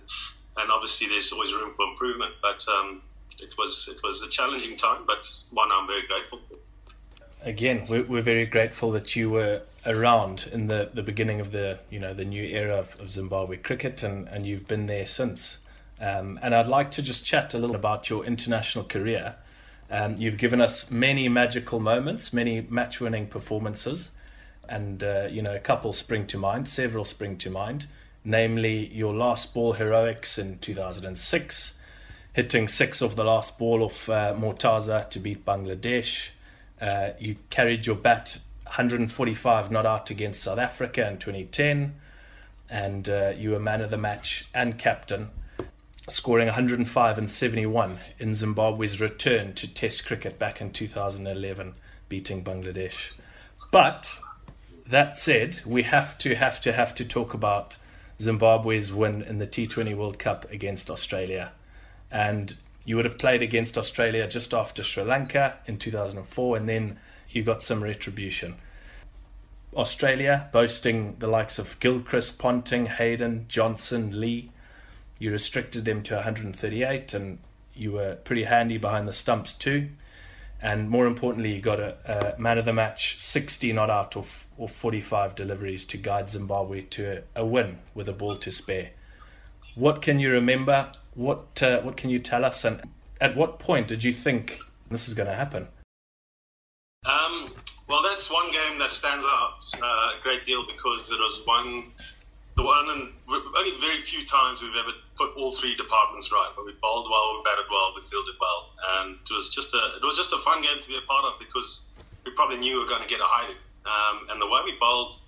and 0.58 0.70
obviously 0.70 1.08
there's 1.08 1.32
always 1.32 1.52
room 1.52 1.74
for 1.74 1.86
improvement, 1.86 2.34
but 2.40 2.64
um, 2.68 3.02
it 3.40 3.54
was 3.58 3.88
it 3.90 4.02
was 4.02 4.22
a 4.22 4.28
challenging 4.28 4.76
time, 4.76 5.02
but 5.06 5.28
one 5.52 5.68
I'm 5.72 5.86
very 5.86 6.06
grateful 6.06 6.40
for. 6.48 6.56
Again, 7.44 7.86
we're, 7.88 8.04
we're 8.04 8.22
very 8.22 8.46
grateful 8.46 8.92
that 8.92 9.16
you 9.16 9.30
were 9.30 9.62
around 9.84 10.48
in 10.52 10.68
the, 10.68 10.90
the 10.94 11.02
beginning 11.02 11.40
of 11.40 11.52
the 11.52 11.78
you 11.90 11.98
know 11.98 12.14
the 12.14 12.24
new 12.24 12.44
era 12.44 12.76
of, 12.76 13.00
of 13.00 13.10
Zimbabwe 13.10 13.56
cricket, 13.56 14.02
and, 14.02 14.28
and 14.28 14.46
you've 14.46 14.68
been 14.68 14.86
there 14.86 15.06
since. 15.06 15.58
Um, 16.00 16.38
and 16.42 16.54
I'd 16.54 16.66
like 16.66 16.90
to 16.92 17.02
just 17.02 17.24
chat 17.24 17.54
a 17.54 17.58
little 17.58 17.76
about 17.76 18.10
your 18.10 18.24
international 18.24 18.84
career. 18.84 19.36
Um, 19.92 20.16
you've 20.18 20.38
given 20.38 20.62
us 20.62 20.90
many 20.90 21.28
magical 21.28 21.78
moments, 21.78 22.32
many 22.32 22.62
match 22.62 22.98
winning 22.98 23.26
performances, 23.26 24.10
and 24.66 25.04
uh, 25.04 25.28
you 25.30 25.42
know, 25.42 25.54
a 25.54 25.58
couple 25.58 25.92
spring 25.92 26.26
to 26.28 26.38
mind, 26.38 26.66
several 26.66 27.04
spring 27.04 27.36
to 27.36 27.50
mind, 27.50 27.86
namely 28.24 28.86
your 28.86 29.12
last 29.12 29.52
ball 29.52 29.74
heroics 29.74 30.38
in 30.38 30.58
2006, 30.60 31.78
hitting 32.32 32.68
six 32.68 33.02
of 33.02 33.16
the 33.16 33.24
last 33.24 33.58
ball 33.58 33.84
of 33.84 34.08
uh, 34.08 34.32
Mortaza 34.34 35.10
to 35.10 35.18
beat 35.18 35.44
Bangladesh. 35.44 36.30
Uh, 36.80 37.10
you 37.18 37.36
carried 37.50 37.84
your 37.84 37.96
bat 37.96 38.38
145 38.64 39.70
not 39.70 39.84
out 39.84 40.08
against 40.08 40.42
South 40.42 40.58
Africa 40.58 41.06
in 41.06 41.18
2010, 41.18 41.96
and 42.70 43.10
uh, 43.10 43.34
you 43.36 43.50
were 43.50 43.60
man 43.60 43.82
of 43.82 43.90
the 43.90 43.98
match 43.98 44.46
and 44.54 44.78
captain 44.78 45.28
scoring 46.08 46.46
105 46.46 47.18
and 47.18 47.30
71 47.30 47.98
in 48.18 48.34
Zimbabwe's 48.34 49.00
return 49.00 49.54
to 49.54 49.72
Test 49.72 50.06
cricket 50.06 50.38
back 50.38 50.60
in 50.60 50.72
2011, 50.72 51.74
beating 52.08 52.42
Bangladesh. 52.42 53.12
But 53.70 54.18
that 54.86 55.18
said, 55.18 55.60
we 55.64 55.84
have 55.84 56.18
to 56.18 56.34
have 56.34 56.60
to 56.62 56.72
have 56.72 56.94
to 56.96 57.04
talk 57.04 57.34
about 57.34 57.78
Zimbabwe's 58.20 58.92
win 58.92 59.22
in 59.22 59.38
the 59.38 59.46
T20 59.46 59.96
World 59.96 60.18
Cup 60.18 60.50
against 60.50 60.90
Australia. 60.90 61.52
And 62.10 62.54
you 62.84 62.96
would 62.96 63.04
have 63.04 63.18
played 63.18 63.42
against 63.42 63.78
Australia 63.78 64.28
just 64.28 64.52
after 64.52 64.82
Sri 64.82 65.04
Lanka 65.04 65.58
in 65.66 65.78
2004, 65.78 66.56
and 66.56 66.68
then 66.68 66.98
you 67.30 67.42
got 67.42 67.62
some 67.62 67.82
retribution. 67.82 68.56
Australia 69.74 70.48
boasting 70.52 71.16
the 71.18 71.26
likes 71.26 71.58
of 71.58 71.80
Gilchrist, 71.80 72.38
Ponting, 72.38 72.86
Hayden, 72.86 73.46
Johnson, 73.48 74.20
Lee, 74.20 74.50
you 75.22 75.30
restricted 75.30 75.84
them 75.84 76.02
to 76.02 76.16
138, 76.16 77.14
and 77.14 77.38
you 77.74 77.92
were 77.92 78.16
pretty 78.16 78.42
handy 78.42 78.76
behind 78.76 79.06
the 79.06 79.12
stumps 79.12 79.54
too. 79.54 79.90
And 80.60 80.90
more 80.90 81.06
importantly, 81.06 81.54
you 81.54 81.60
got 81.60 81.78
a, 81.78 82.34
a 82.36 82.40
man 82.40 82.58
of 82.58 82.64
the 82.64 82.72
match 82.72 83.20
60 83.20 83.72
not 83.72 83.88
out 83.88 84.16
of 84.16 84.48
or 84.56 84.68
45 84.68 85.36
deliveries 85.36 85.84
to 85.86 85.96
guide 85.96 86.28
Zimbabwe 86.28 86.82
to 86.82 87.22
a, 87.36 87.42
a, 87.42 87.46
win 87.46 87.78
with 87.94 88.08
a 88.08 88.12
ball 88.12 88.36
to 88.36 88.50
spare. 88.50 88.90
What 89.76 90.02
can 90.02 90.18
you 90.18 90.30
remember? 90.30 90.90
What 91.14 91.62
uh, 91.62 91.80
what 91.82 91.96
can 91.96 92.10
you 92.10 92.18
tell 92.18 92.44
us? 92.44 92.64
And 92.64 92.82
at 93.20 93.36
what 93.36 93.60
point 93.60 93.86
did 93.86 94.02
you 94.02 94.12
think 94.12 94.58
this 94.90 95.06
is 95.06 95.14
going 95.14 95.28
to 95.28 95.36
happen? 95.36 95.68
Um, 97.06 97.48
well, 97.88 98.02
that's 98.02 98.28
one 98.30 98.50
game 98.50 98.78
that 98.80 98.90
stands 98.90 99.24
out 99.24 99.58
uh, 99.80 99.86
a 99.86 100.22
great 100.22 100.44
deal 100.44 100.64
because 100.66 101.10
it 101.10 101.18
was 101.18 101.42
one 101.44 101.92
the 102.62 102.68
one 102.68 102.88
and 102.90 103.12
only 103.56 103.74
very 103.80 104.00
few 104.02 104.24
times 104.24 104.62
we've 104.62 104.78
ever 104.78 104.94
put 105.16 105.34
all 105.36 105.52
three 105.52 105.74
departments 105.74 106.30
right. 106.30 106.50
But 106.54 106.64
we 106.64 106.72
bowled 106.80 107.10
well, 107.10 107.36
we 107.36 107.42
batted 107.42 107.66
well, 107.70 107.92
we 107.94 108.02
fielded 108.06 108.34
well, 108.40 108.70
and 108.98 109.18
it 109.18 109.34
was 109.34 109.50
just 109.50 109.74
a 109.74 109.96
it 109.96 110.04
was 110.04 110.16
just 110.16 110.32
a 110.32 110.38
fun 110.38 110.62
game 110.62 110.78
to 110.80 110.88
be 110.88 110.96
a 110.96 111.06
part 111.06 111.24
of 111.24 111.38
because 111.38 111.80
we 112.24 112.32
probably 112.32 112.58
knew 112.58 112.78
we 112.78 112.82
were 112.84 112.88
going 112.88 113.02
to 113.02 113.08
get 113.08 113.20
a 113.20 113.26
hiding. 113.26 113.56
Um, 113.84 114.30
and 114.30 114.40
the 114.40 114.46
way 114.46 114.60
we 114.64 114.76
bowled, 114.78 115.18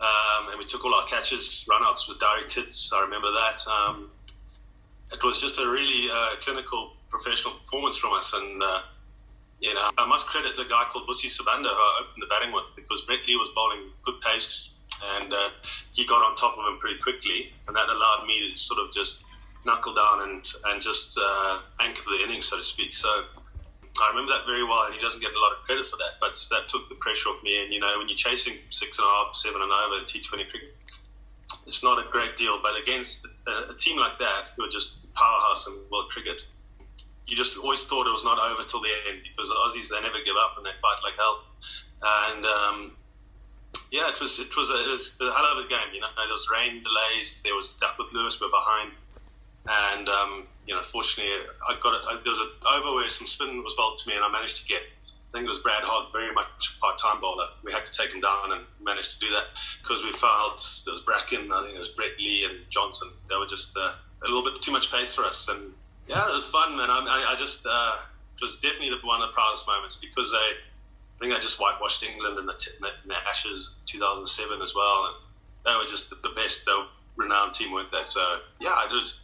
um, 0.00 0.50
and 0.50 0.58
we 0.58 0.64
took 0.64 0.84
all 0.84 0.94
our 0.94 1.06
catches, 1.06 1.66
runouts 1.68 2.08
with 2.08 2.20
direct 2.20 2.54
hits. 2.54 2.92
I 2.94 3.02
remember 3.02 3.32
that. 3.32 3.66
Um, 3.66 4.10
it 5.12 5.24
was 5.24 5.40
just 5.40 5.58
a 5.58 5.68
really 5.68 6.08
uh, 6.08 6.36
clinical 6.38 6.94
professional 7.08 7.54
performance 7.54 7.96
from 7.96 8.12
us. 8.12 8.32
And 8.32 8.62
uh, 8.62 8.82
you 9.58 9.74
know, 9.74 9.90
I 9.98 10.06
must 10.06 10.28
credit 10.28 10.56
the 10.56 10.64
guy 10.70 10.86
called 10.92 11.08
Vusi 11.08 11.26
Sibanda 11.26 11.66
who 11.66 11.82
I 11.82 12.04
opened 12.06 12.22
the 12.22 12.30
batting 12.30 12.52
with 12.52 12.70
because 12.76 13.02
Brett 13.02 13.26
Lee 13.26 13.34
was 13.34 13.48
bowling 13.56 13.90
good 14.04 14.20
pace 14.20 14.69
and 15.16 15.32
uh, 15.32 15.50
he 15.92 16.04
got 16.04 16.22
on 16.22 16.36
top 16.36 16.58
of 16.58 16.64
him 16.66 16.78
pretty 16.78 17.00
quickly, 17.00 17.52
and 17.66 17.76
that 17.76 17.88
allowed 17.88 18.24
me 18.26 18.50
to 18.50 18.56
sort 18.56 18.80
of 18.80 18.92
just 18.92 19.22
knuckle 19.64 19.94
down 19.94 20.22
and 20.22 20.44
and 20.66 20.80
just 20.80 21.18
uh, 21.20 21.60
anchor 21.80 22.02
the 22.10 22.24
innings, 22.24 22.46
so 22.46 22.56
to 22.56 22.64
speak. 22.64 22.94
So 22.94 23.08
I 24.02 24.08
remember 24.10 24.32
that 24.32 24.46
very 24.46 24.64
well, 24.64 24.84
and 24.86 24.94
he 24.94 25.00
doesn't 25.00 25.20
get 25.20 25.32
a 25.32 25.40
lot 25.40 25.52
of 25.52 25.58
credit 25.64 25.86
for 25.86 25.96
that, 25.96 26.20
but 26.20 26.38
that 26.50 26.68
took 26.68 26.88
the 26.88 26.94
pressure 26.96 27.28
off 27.30 27.42
me. 27.42 27.62
And 27.62 27.72
you 27.72 27.80
know, 27.80 27.98
when 27.98 28.08
you're 28.08 28.16
chasing 28.16 28.54
six 28.70 28.98
and 28.98 29.06
a 29.06 29.10
half, 29.10 29.34
seven 29.34 29.60
and 29.60 29.70
over 29.70 29.98
in 29.98 30.04
T20 30.04 30.48
cricket, 30.48 30.76
it's 31.66 31.82
not 31.82 31.98
a 31.98 32.08
great 32.10 32.36
deal. 32.36 32.60
But 32.62 32.76
against 32.80 33.18
a, 33.46 33.72
a 33.72 33.76
team 33.76 33.98
like 33.98 34.18
that, 34.18 34.52
who 34.56 34.64
are 34.64 34.70
just 34.70 35.12
powerhouse 35.14 35.66
in 35.66 35.74
world 35.90 36.10
cricket, 36.10 36.42
you 37.26 37.36
just 37.36 37.58
always 37.58 37.84
thought 37.84 38.06
it 38.06 38.12
was 38.12 38.24
not 38.24 38.38
over 38.38 38.64
till 38.64 38.80
the 38.80 38.90
end 39.08 39.22
because 39.22 39.48
the 39.48 39.54
Aussies 39.54 39.88
they 39.88 40.00
never 40.00 40.18
give 40.24 40.36
up 40.38 40.56
and 40.56 40.66
they 40.66 40.74
fight 40.80 40.98
like 41.04 41.14
hell. 41.16 41.44
And 42.02 42.46
um, 42.46 42.96
yeah, 43.90 44.08
it 44.08 44.20
was 44.20 44.38
it 44.38 44.54
was 44.56 44.70
a, 44.70 44.78
it 44.84 44.90
was 44.90 45.10
a 45.20 45.32
hell 45.32 45.58
of 45.58 45.64
a 45.64 45.68
game. 45.68 45.90
You 45.92 46.00
know, 46.00 46.08
there 46.16 46.30
was 46.30 46.48
rain 46.50 46.82
delays. 46.82 47.40
There 47.42 47.54
was 47.54 47.74
Duckworth 47.74 48.12
Lewis 48.12 48.40
were 48.40 48.48
behind, 48.48 48.92
and 49.66 50.08
um, 50.08 50.46
you 50.66 50.74
know, 50.74 50.82
fortunately, 50.82 51.32
I 51.68 51.74
got 51.82 51.98
it. 51.98 52.22
There 52.24 52.30
was 52.30 52.38
an 52.38 52.50
over 52.70 52.94
where 52.94 53.08
some 53.08 53.26
spin 53.26 53.62
was 53.64 53.74
bowled 53.74 53.98
to 53.98 54.08
me, 54.08 54.14
and 54.14 54.24
I 54.24 54.30
managed 54.30 54.62
to 54.62 54.68
get. 54.68 54.82
I 54.82 55.38
think 55.38 55.44
it 55.44 55.48
was 55.48 55.60
Brad 55.60 55.84
Hogg, 55.84 56.12
very 56.12 56.32
much 56.34 56.76
part-time 56.80 57.20
bowler. 57.20 57.46
We 57.62 57.70
had 57.70 57.86
to 57.86 57.92
take 57.92 58.10
him 58.10 58.20
down 58.20 58.50
and 58.50 58.62
managed 58.82 59.12
to 59.14 59.18
do 59.20 59.30
that 59.30 59.44
because 59.80 60.02
we 60.02 60.10
felt 60.10 60.58
there 60.84 60.90
was 60.90 61.02
Bracken, 61.02 61.52
I 61.52 61.62
think 61.62 61.76
it 61.76 61.78
was 61.78 61.94
Brett 61.94 62.18
Lee 62.18 62.50
and 62.50 62.68
Johnson. 62.68 63.10
They 63.28 63.36
were 63.36 63.46
just 63.46 63.76
uh, 63.76 63.94
a 63.94 64.26
little 64.26 64.42
bit 64.42 64.60
too 64.60 64.72
much 64.72 64.90
pace 64.90 65.14
for 65.14 65.22
us, 65.22 65.46
and 65.46 65.72
yeah, 66.08 66.26
it 66.26 66.34
was 66.34 66.48
fun, 66.48 66.76
man. 66.76 66.90
I, 66.90 67.30
I 67.30 67.36
just 67.38 67.64
uh, 67.64 67.98
it 68.34 68.42
was 68.42 68.56
definitely 68.56 68.90
one 69.04 69.22
of 69.22 69.28
the 69.28 69.34
proudest 69.34 69.68
moments 69.68 69.94
because 69.94 70.32
they 70.32 70.50
I 71.20 71.24
think 71.24 71.34
I 71.36 71.38
just 71.38 71.60
whitewashed 71.60 72.02
England 72.02 72.38
in 72.38 72.46
the, 72.46 72.54
in 72.80 73.08
the 73.08 73.14
Ashes 73.28 73.74
2007 73.86 74.62
as 74.62 74.74
well, 74.74 75.06
and 75.06 75.14
they 75.66 75.78
were 75.78 75.88
just 75.88 76.08
the 76.08 76.30
best. 76.34 76.64
They 76.64 76.72
were 76.72 76.86
renowned 77.16 77.52
team, 77.52 77.72
weren't 77.72 77.92
they? 77.92 78.04
So 78.04 78.38
yeah, 78.58 78.86
it 78.86 78.90
was. 78.90 79.20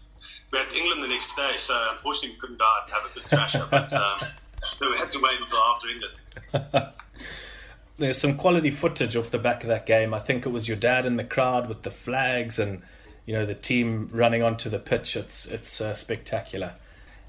We 0.52 0.58
had 0.58 0.72
England 0.72 1.02
the 1.02 1.08
next 1.08 1.34
day, 1.36 1.54
so 1.56 1.88
unfortunately 1.92 2.30
we 2.30 2.36
couldn't 2.36 2.58
go 2.58 2.64
out 2.64 2.88
and 2.88 2.92
have 2.92 3.10
a 3.10 3.14
good 3.14 3.22
thrasher, 3.24 3.66
but 3.70 3.92
um, 3.94 4.18
so 4.66 4.90
we 4.90 4.98
had 4.98 5.10
to 5.12 5.20
wait 5.20 5.40
until 5.40 5.58
after 5.58 5.88
England. 5.88 6.92
There's 7.98 8.18
some 8.18 8.36
quality 8.36 8.70
footage 8.70 9.16
off 9.16 9.30
the 9.30 9.38
back 9.38 9.62
of 9.62 9.68
that 9.68 9.86
game. 9.86 10.12
I 10.12 10.18
think 10.18 10.44
it 10.44 10.50
was 10.50 10.68
your 10.68 10.76
dad 10.76 11.06
in 11.06 11.16
the 11.16 11.24
crowd 11.24 11.66
with 11.66 11.82
the 11.82 11.90
flags 11.90 12.58
and 12.58 12.82
you 13.24 13.32
know 13.32 13.46
the 13.46 13.54
team 13.54 14.08
running 14.12 14.42
onto 14.42 14.68
the 14.68 14.78
pitch. 14.78 15.16
It's 15.16 15.46
it's 15.46 15.80
uh, 15.80 15.94
spectacular. 15.94 16.74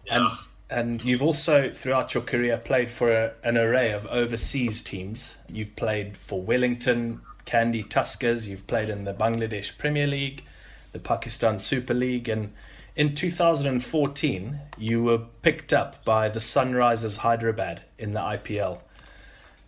Yeah. 0.05 0.17
And 0.17 0.37
and 0.69 1.03
you've 1.03 1.21
also, 1.21 1.71
throughout 1.71 2.13
your 2.13 2.23
career, 2.23 2.57
played 2.57 2.89
for 2.89 3.11
a, 3.11 3.33
an 3.43 3.57
array 3.57 3.91
of 3.91 4.05
overseas 4.07 4.81
teams. 4.81 5.35
You've 5.51 5.75
played 5.75 6.17
for 6.17 6.41
Wellington, 6.41 7.21
Kandy 7.45 7.87
Tuskers, 7.87 8.47
you've 8.47 8.67
played 8.67 8.89
in 8.89 9.05
the 9.05 9.13
Bangladesh 9.13 9.77
Premier 9.77 10.07
League, 10.07 10.43
the 10.91 10.99
Pakistan 10.99 11.59
Super 11.59 11.93
League, 11.93 12.27
and 12.27 12.53
in 12.97 13.13
2014, 13.13 14.59
you 14.77 15.03
were 15.03 15.19
picked 15.19 15.71
up 15.71 16.03
by 16.03 16.29
the 16.29 16.39
Sunrisers 16.39 17.17
Hyderabad 17.17 17.83
in 17.99 18.13
the 18.13 18.19
IPL. 18.19 18.79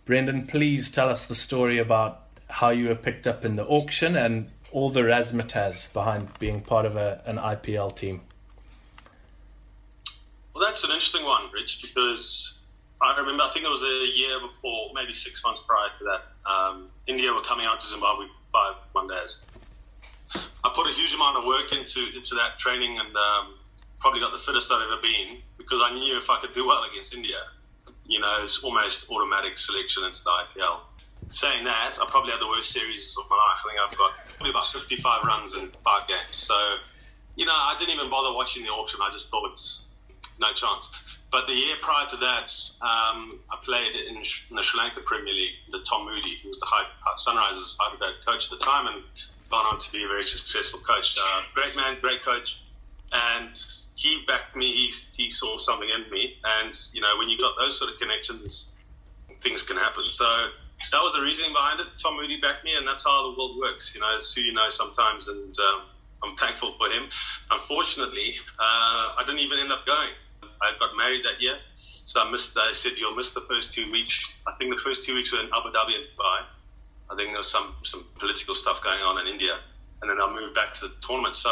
Brendan, 0.04 0.48
please 0.48 0.90
tell 0.90 1.08
us 1.08 1.26
the 1.26 1.34
story 1.36 1.78
about 1.78 2.22
how 2.48 2.70
you 2.70 2.88
were 2.88 2.96
picked 2.96 3.28
up 3.28 3.44
in 3.44 3.54
the 3.54 3.64
auction 3.64 4.16
and 4.16 4.48
all 4.72 4.90
the 4.90 5.02
razzmatazz 5.02 5.92
behind 5.92 6.28
being 6.40 6.60
part 6.60 6.84
of 6.84 6.96
a, 6.96 7.22
an 7.24 7.36
IPL 7.36 7.94
team. 7.94 8.20
Well, 10.60 10.68
that's 10.68 10.84
an 10.84 10.90
interesting 10.90 11.24
one, 11.24 11.44
Rich, 11.54 11.80
because 11.80 12.58
I 13.00 13.18
remember, 13.18 13.44
I 13.44 13.48
think 13.48 13.64
it 13.64 13.70
was 13.70 13.82
a 13.82 14.12
year 14.14 14.38
before, 14.40 14.90
maybe 14.94 15.14
six 15.14 15.42
months 15.42 15.64
prior 15.66 15.88
to 15.96 16.04
that, 16.04 16.22
um, 16.44 16.90
India 17.06 17.32
were 17.32 17.40
coming 17.40 17.64
out 17.64 17.80
to 17.80 17.86
Zimbabwe 17.86 18.26
by 18.52 18.74
one 18.92 19.08
days. 19.08 19.40
I 20.62 20.70
put 20.74 20.86
a 20.86 20.92
huge 20.92 21.14
amount 21.14 21.38
of 21.38 21.46
work 21.46 21.72
into 21.72 22.04
into 22.14 22.34
that 22.34 22.58
training 22.58 22.98
and 22.98 23.08
um, 23.16 23.54
probably 24.00 24.20
got 24.20 24.32
the 24.32 24.38
fittest 24.38 24.70
I've 24.70 24.84
ever 24.84 25.00
been 25.00 25.38
because 25.56 25.80
I 25.82 25.94
knew 25.94 26.18
if 26.18 26.28
I 26.28 26.38
could 26.42 26.52
do 26.52 26.66
well 26.66 26.84
against 26.84 27.14
India, 27.14 27.40
you 28.04 28.20
know, 28.20 28.40
it's 28.42 28.62
almost 28.62 29.10
automatic 29.10 29.56
selection 29.56 30.04
into 30.04 30.22
the 30.22 30.30
IPL. 30.30 30.80
Saying 31.30 31.64
that, 31.64 31.96
I 32.02 32.04
probably 32.10 32.32
had 32.32 32.40
the 32.42 32.48
worst 32.48 32.70
series 32.70 33.16
of 33.16 33.24
my 33.30 33.36
life. 33.36 33.64
I 33.64 33.68
think 33.70 33.80
I've 33.80 33.96
got 33.96 34.12
probably 34.36 34.50
about 34.50 34.66
55 34.66 35.24
runs 35.24 35.54
in 35.54 35.70
five 35.82 36.06
games. 36.06 36.36
So, 36.36 36.54
you 37.36 37.46
know, 37.46 37.56
I 37.56 37.76
didn't 37.78 37.94
even 37.94 38.10
bother 38.10 38.36
watching 38.36 38.62
the 38.62 38.68
auction. 38.68 39.00
I 39.02 39.10
just 39.10 39.30
thought 39.30 39.48
no 40.40 40.52
chance. 40.52 40.90
But 41.30 41.46
the 41.46 41.52
year 41.52 41.76
prior 41.80 42.08
to 42.08 42.16
that, 42.16 42.52
um, 42.82 43.38
I 43.50 43.56
played 43.62 43.94
in, 43.94 44.16
in, 44.16 44.56
the 44.56 44.62
Sri 44.62 44.80
Lanka 44.80 45.00
Premier 45.02 45.32
League 45.32 45.54
under 45.66 45.84
Tom 45.84 46.06
Moody, 46.06 46.38
who 46.42 46.48
was 46.48 46.58
the 46.58 46.66
high, 46.66 46.86
Sunrisers 47.16 47.76
Hyderabad 47.78 48.26
coach 48.26 48.50
at 48.50 48.58
the 48.58 48.64
time, 48.64 48.88
and 48.88 49.04
gone 49.48 49.66
on 49.66 49.78
to 49.78 49.92
be 49.92 50.02
a 50.04 50.08
very 50.08 50.24
successful 50.24 50.80
coach. 50.80 51.14
Uh, 51.16 51.42
great 51.54 51.76
man, 51.76 51.98
great 52.00 52.22
coach, 52.22 52.62
and 53.12 53.56
he 53.94 54.24
backed 54.26 54.56
me. 54.56 54.72
He, 54.72 54.92
he 55.12 55.30
saw 55.30 55.58
something 55.58 55.88
in 55.88 56.10
me, 56.10 56.34
and 56.44 56.74
you 56.92 57.00
know 57.00 57.16
when 57.18 57.28
you 57.28 57.38
got 57.38 57.54
those 57.58 57.78
sort 57.78 57.92
of 57.92 57.98
connections, 57.98 58.70
things 59.42 59.62
can 59.62 59.76
happen. 59.76 60.04
So 60.10 60.24
that 60.24 61.02
was 61.02 61.14
the 61.14 61.22
reasoning 61.22 61.52
behind 61.52 61.78
it. 61.78 61.86
Tom 62.02 62.16
Moody 62.16 62.40
backed 62.40 62.64
me, 62.64 62.74
and 62.74 62.86
that's 62.86 63.04
how 63.04 63.30
the 63.30 63.38
world 63.38 63.58
works. 63.58 63.94
You 63.94 64.00
know, 64.00 64.14
it's 64.16 64.34
who 64.34 64.40
you 64.40 64.52
know 64.52 64.68
sometimes, 64.68 65.28
and 65.28 65.54
um, 65.58 65.82
I'm 66.24 66.36
thankful 66.36 66.72
for 66.72 66.88
him. 66.88 67.08
Unfortunately, 67.50 68.34
uh, 68.58 69.14
I 69.18 69.22
didn't 69.26 69.40
even 69.40 69.60
end 69.60 69.70
up 69.70 69.86
going. 69.86 70.10
I 70.62 70.76
got 70.78 70.96
married 70.96 71.24
that 71.24 71.40
year, 71.40 71.56
so 71.74 72.20
I 72.20 72.30
missed. 72.30 72.56
I 72.56 72.72
said 72.72 72.92
you'll 72.96 73.14
miss 73.14 73.32
the 73.32 73.40
first 73.42 73.72
two 73.72 73.90
weeks. 73.90 74.20
I 74.46 74.52
think 74.58 74.74
the 74.74 74.80
first 74.80 75.04
two 75.04 75.14
weeks 75.14 75.32
were 75.32 75.40
in 75.40 75.46
Abu 75.46 75.72
Dhabi 75.72 75.94
and 75.96 76.04
Dubai. 76.12 76.44
I 77.10 77.16
think 77.16 77.30
there 77.30 77.38
was 77.38 77.50
some 77.50 77.74
some 77.82 78.04
political 78.18 78.54
stuff 78.54 78.82
going 78.82 79.00
on 79.00 79.18
in 79.26 79.32
India, 79.32 79.58
and 80.02 80.10
then 80.10 80.20
I 80.20 80.30
moved 80.32 80.54
back 80.54 80.74
to 80.74 80.88
the 80.88 80.94
tournament. 81.00 81.36
So 81.36 81.50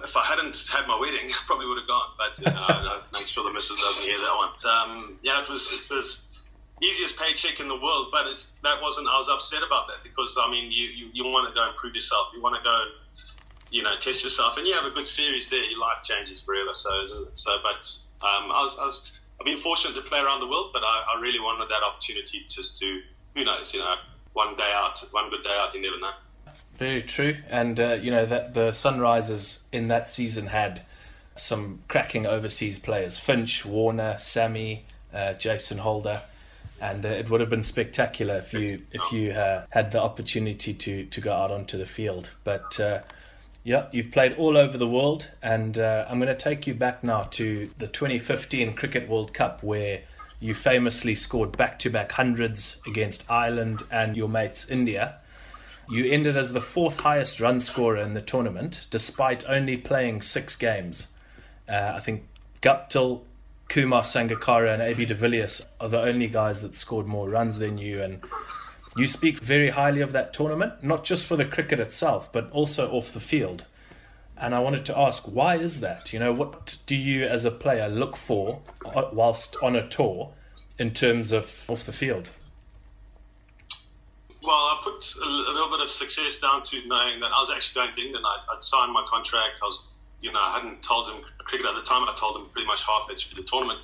if 0.00 0.16
I 0.16 0.24
hadn't 0.24 0.64
had 0.70 0.86
my 0.86 0.98
wedding, 0.98 1.26
I 1.30 1.38
probably 1.46 1.66
would 1.66 1.78
have 1.78 1.88
gone. 1.88 2.10
But 2.16 2.38
you 2.38 2.52
know, 2.52 2.62
I 2.62 3.02
make 3.12 3.26
sure 3.26 3.44
the 3.44 3.52
missus 3.52 3.76
doesn't 3.76 4.02
hear 4.02 4.18
that 4.18 4.34
one. 4.36 4.50
Um, 4.64 5.18
yeah, 5.22 5.42
it 5.42 5.48
was 5.48 5.70
it 5.72 5.92
was 5.92 6.28
easiest 6.80 7.18
paycheck 7.18 7.60
in 7.60 7.68
the 7.68 7.76
world, 7.76 8.08
but 8.12 8.26
that 8.62 8.80
wasn't. 8.80 9.08
I 9.08 9.18
was 9.18 9.28
upset 9.28 9.62
about 9.66 9.88
that 9.88 10.02
because 10.04 10.36
I 10.38 10.50
mean, 10.50 10.70
you 10.70 10.86
you, 10.86 11.10
you 11.12 11.24
want 11.24 11.48
to 11.48 11.54
go 11.54 11.66
and 11.66 11.76
prove 11.76 11.94
yourself. 11.94 12.28
You 12.34 12.40
want 12.40 12.54
to 12.54 12.62
go 12.62 12.84
you 13.72 13.82
know, 13.82 13.96
test 13.96 14.22
yourself, 14.22 14.58
and 14.58 14.66
you 14.66 14.74
have 14.74 14.84
a 14.84 14.90
good 14.90 15.08
series 15.08 15.48
there. 15.48 15.64
Your 15.64 15.80
life 15.80 16.04
changes 16.04 16.42
forever. 16.42 16.72
So, 16.74 16.90
so, 17.32 17.56
but 17.62 17.90
um, 18.22 18.52
I 18.52 18.62
was, 18.62 18.76
I 18.78 18.86
was, 18.86 19.12
I've 19.40 19.46
been 19.46 19.58
fortunate 19.58 19.94
to 19.94 20.02
play 20.02 20.20
around 20.20 20.40
the 20.40 20.48
world, 20.48 20.70
but 20.72 20.82
I, 20.82 21.04
I 21.16 21.20
really 21.20 21.40
wanted 21.40 21.68
that 21.68 21.82
opportunity 21.82 22.46
just 22.48 22.78
to, 22.80 23.00
who 23.34 23.44
knows, 23.44 23.74
you 23.74 23.80
know, 23.80 23.94
one 24.32 24.56
day 24.56 24.72
out, 24.74 24.98
one 25.10 25.30
good 25.30 25.42
day 25.42 25.56
out, 25.60 25.74
you 25.74 25.82
never 25.82 25.98
know. 25.98 26.12
Very 26.74 27.02
true, 27.02 27.36
and 27.48 27.78
uh, 27.80 27.92
you 27.94 28.10
know 28.10 28.26
that 28.26 28.52
the 28.52 28.70
Sunrisers 28.72 29.62
in 29.72 29.88
that 29.88 30.10
season 30.10 30.48
had 30.48 30.82
some 31.34 31.80
cracking 31.88 32.26
overseas 32.26 32.78
players: 32.78 33.18
Finch, 33.18 33.64
Warner, 33.64 34.16
Sammy, 34.18 34.84
uh, 35.14 35.32
Jason 35.34 35.78
Holder, 35.78 36.22
and 36.80 37.06
uh, 37.06 37.08
it 37.08 37.30
would 37.30 37.40
have 37.40 37.48
been 37.48 37.64
spectacular 37.64 38.36
if 38.36 38.52
you 38.52 38.82
if 38.92 39.12
you 39.12 39.30
uh, 39.30 39.64
had 39.70 39.92
the 39.92 40.00
opportunity 40.00 40.74
to 40.74 41.06
to 41.06 41.20
go 41.20 41.32
out 41.32 41.50
onto 41.50 41.78
the 41.78 41.86
field. 41.86 42.30
But 42.44 42.78
uh, 42.78 43.00
yeah, 43.64 43.86
you've 43.92 44.10
played 44.10 44.34
all 44.34 44.56
over 44.56 44.76
the 44.76 44.88
world, 44.88 45.28
and 45.40 45.78
uh, 45.78 46.06
I'm 46.08 46.18
going 46.18 46.28
to 46.28 46.34
take 46.34 46.66
you 46.66 46.74
back 46.74 47.04
now 47.04 47.22
to 47.22 47.70
the 47.78 47.86
2015 47.86 48.74
Cricket 48.74 49.08
World 49.08 49.32
Cup, 49.32 49.62
where 49.62 50.02
you 50.40 50.54
famously 50.54 51.14
scored 51.14 51.56
back 51.56 51.78
to 51.80 51.90
back 51.90 52.10
hundreds 52.10 52.80
against 52.86 53.30
Ireland 53.30 53.84
and 53.92 54.16
your 54.16 54.28
mates 54.28 54.68
India. 54.68 55.18
You 55.88 56.10
ended 56.10 56.36
as 56.36 56.52
the 56.52 56.60
fourth 56.60 57.00
highest 57.00 57.40
run 57.40 57.60
scorer 57.60 57.98
in 57.98 58.14
the 58.14 58.20
tournament, 58.20 58.86
despite 58.90 59.48
only 59.48 59.76
playing 59.76 60.22
six 60.22 60.56
games. 60.56 61.08
Uh, 61.68 61.92
I 61.94 62.00
think 62.00 62.24
Guptill, 62.60 63.22
Kumar 63.68 64.02
Sangakkara, 64.02 64.74
and 64.74 64.82
AB 64.82 65.06
de 65.06 65.14
Villiers 65.14 65.64
are 65.80 65.88
the 65.88 66.00
only 66.00 66.26
guys 66.26 66.62
that 66.62 66.74
scored 66.74 67.06
more 67.06 67.28
runs 67.28 67.58
than 67.58 67.78
you, 67.78 68.02
and 68.02 68.20
you 68.96 69.06
speak 69.06 69.38
very 69.38 69.70
highly 69.70 70.00
of 70.00 70.12
that 70.12 70.32
tournament, 70.32 70.82
not 70.82 71.04
just 71.04 71.26
for 71.26 71.36
the 71.36 71.44
cricket 71.44 71.80
itself, 71.80 72.32
but 72.32 72.50
also 72.50 72.90
off 72.90 73.12
the 73.12 73.20
field. 73.20 73.64
And 74.36 74.54
I 74.54 74.60
wanted 74.60 74.84
to 74.86 74.98
ask, 74.98 75.24
why 75.24 75.56
is 75.56 75.80
that? 75.80 76.12
You 76.12 76.18
know, 76.18 76.32
what 76.32 76.78
do 76.86 76.96
you 76.96 77.24
as 77.24 77.44
a 77.44 77.50
player 77.50 77.88
look 77.88 78.16
for 78.16 78.60
uh, 78.84 79.04
whilst 79.12 79.56
on 79.62 79.76
a 79.76 79.86
tour 79.86 80.32
in 80.78 80.92
terms 80.92 81.32
of 81.32 81.64
off 81.68 81.84
the 81.84 81.92
field? 81.92 82.30
Well, 84.42 84.56
I 84.56 84.80
put 84.82 85.14
a 85.22 85.26
little 85.26 85.70
bit 85.70 85.80
of 85.80 85.90
success 85.90 86.38
down 86.38 86.62
to 86.64 86.76
knowing 86.86 87.20
that 87.20 87.30
I 87.30 87.40
was 87.40 87.52
actually 87.54 87.82
going 87.82 87.92
to 87.92 88.00
England. 88.00 88.24
I'd, 88.26 88.56
I'd 88.56 88.62
signed 88.62 88.92
my 88.92 89.04
contract. 89.08 89.60
I 89.62 89.66
was, 89.66 89.84
you 90.20 90.32
know, 90.32 90.40
I 90.40 90.58
hadn't 90.58 90.82
told 90.82 91.06
them 91.06 91.22
cricket 91.38 91.66
at 91.66 91.76
the 91.76 91.82
time. 91.82 92.08
I 92.08 92.14
told 92.16 92.34
them 92.34 92.46
pretty 92.50 92.66
much 92.66 92.82
halfway 92.82 93.14
through 93.14 93.40
the 93.40 93.48
tournament. 93.48 93.80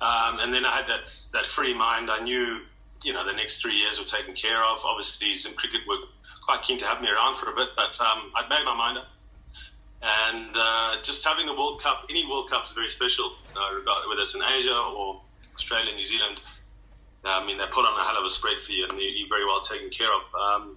Um, 0.00 0.40
and 0.40 0.52
then 0.52 0.64
I 0.64 0.72
had 0.74 0.86
that, 0.88 1.14
that 1.32 1.46
free 1.46 1.72
mind. 1.72 2.10
I 2.10 2.18
knew 2.18 2.60
you 3.06 3.12
know, 3.12 3.24
the 3.24 3.32
next 3.32 3.62
three 3.62 3.76
years 3.76 4.00
were 4.00 4.04
taken 4.04 4.34
care 4.34 4.64
of. 4.64 4.80
Obviously, 4.84 5.32
Zim 5.34 5.54
Cricket 5.54 5.82
were 5.86 5.98
quite 6.44 6.62
keen 6.62 6.76
to 6.78 6.86
have 6.86 7.00
me 7.00 7.08
around 7.08 7.36
for 7.36 7.48
a 7.50 7.54
bit, 7.54 7.68
but 7.76 7.98
um, 8.00 8.32
I'd 8.34 8.50
made 8.50 8.64
my 8.64 8.74
mind 8.76 8.98
up. 8.98 9.06
and 10.02 10.50
uh, 10.54 11.02
just 11.02 11.24
having 11.24 11.46
the 11.46 11.54
World 11.54 11.80
Cup, 11.80 12.06
any 12.10 12.26
World 12.26 12.50
Cup 12.50 12.66
is 12.66 12.72
very 12.72 12.90
special, 12.90 13.32
uh, 13.54 13.70
whether 14.08 14.22
it's 14.22 14.34
in 14.34 14.42
Asia 14.42 14.76
or 14.76 15.22
Australia, 15.54 15.94
New 15.94 16.02
Zealand. 16.02 16.40
I 17.24 17.46
mean, 17.46 17.58
they 17.58 17.66
put 17.66 17.86
on 17.86 17.98
a 17.98 18.04
hell 18.04 18.18
of 18.18 18.24
a 18.24 18.28
spread 18.28 18.60
for 18.60 18.72
you, 18.72 18.86
and 18.88 18.98
you're 18.98 19.28
very 19.28 19.44
well 19.44 19.60
taken 19.60 19.90
care 19.90 20.10
of. 20.12 20.22
Um, 20.34 20.76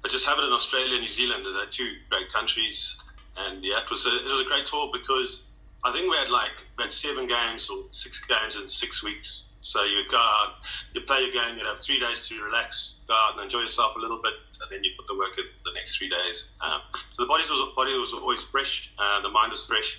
but 0.00 0.10
just 0.10 0.26
having 0.26 0.44
it 0.44 0.48
in 0.48 0.52
Australia, 0.52 0.98
New 0.98 1.08
Zealand, 1.08 1.44
they're 1.44 1.66
two 1.66 1.92
great 2.08 2.32
countries, 2.32 2.96
and 3.36 3.62
yeah, 3.62 3.84
it 3.84 3.90
was 3.90 4.06
a, 4.06 4.16
it 4.24 4.30
was 4.30 4.40
a 4.40 4.44
great 4.44 4.64
tour 4.66 4.90
because 4.92 5.42
I 5.84 5.92
think 5.92 6.10
we 6.10 6.16
had 6.16 6.30
like 6.30 6.56
had 6.78 6.92
seven 6.92 7.26
games 7.28 7.68
or 7.68 7.84
six 7.90 8.24
games 8.24 8.56
in 8.56 8.68
six 8.68 9.02
weeks. 9.02 9.44
So 9.66 9.82
you 9.82 10.04
go 10.08 10.16
out, 10.16 10.62
you 10.94 11.00
play 11.00 11.22
your 11.22 11.32
game, 11.32 11.58
you 11.58 11.64
have 11.64 11.80
three 11.80 11.98
days 11.98 12.28
to 12.28 12.40
relax, 12.40 13.00
go 13.08 13.14
out 13.14 13.34
and 13.34 13.42
enjoy 13.42 13.62
yourself 13.62 13.96
a 13.96 13.98
little 13.98 14.22
bit, 14.22 14.34
and 14.62 14.70
then 14.70 14.84
you 14.84 14.92
put 14.96 15.08
the 15.08 15.18
work 15.18 15.36
in 15.38 15.44
the 15.64 15.72
next 15.74 15.98
three 15.98 16.08
days. 16.08 16.50
Um, 16.60 16.82
so 17.10 17.24
the 17.24 17.26
body 17.26 17.42
was 17.50 17.74
body 17.74 17.98
was 17.98 18.14
always 18.14 18.44
fresh, 18.44 18.92
uh, 18.96 19.22
the 19.22 19.28
mind 19.28 19.50
was 19.50 19.64
fresh. 19.64 19.98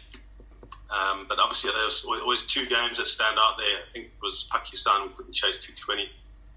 Um, 0.89 1.25
but 1.27 1.37
obviously 1.37 1.71
there 1.75 1.83
was 1.83 2.05
always 2.05 2.43
two 2.43 2.65
games 2.65 2.97
that 2.97 3.07
stand 3.07 3.37
out 3.37 3.57
there. 3.57 3.83
I 3.83 3.91
think 3.91 4.05
it 4.05 4.21
was 4.21 4.47
Pakistan 4.49 5.09
we 5.09 5.13
couldn't 5.15 5.33
chase 5.33 5.57
220, 5.57 6.09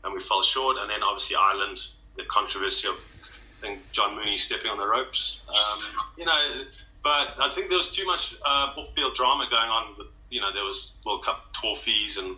and 0.05 0.14
we 0.14 0.21
fell 0.21 0.45
short. 0.45 0.76
And 0.79 0.88
then 0.88 1.02
obviously 1.02 1.35
Ireland, 1.35 1.81
the 2.17 2.23
controversy 2.26 2.87
of 2.87 2.95
I 2.95 3.61
think 3.61 3.90
John 3.90 4.14
Mooney 4.14 4.37
stepping 4.37 4.71
on 4.71 4.79
the 4.79 4.87
ropes. 4.87 5.43
Um, 5.49 6.07
you 6.17 6.26
know, 6.26 6.62
but 7.02 7.43
I 7.43 7.50
think 7.52 7.71
there 7.71 7.79
was 7.79 7.90
too 7.90 8.07
much 8.07 8.37
uh, 8.47 8.79
off-field 8.79 9.14
drama 9.17 9.49
going 9.50 9.69
on. 9.69 9.99
With, 9.99 10.07
you 10.31 10.40
know, 10.40 10.52
there 10.55 10.64
was 10.64 10.93
World 11.05 11.25
Cup 11.25 11.57
fees 11.76 12.17
and 12.17 12.37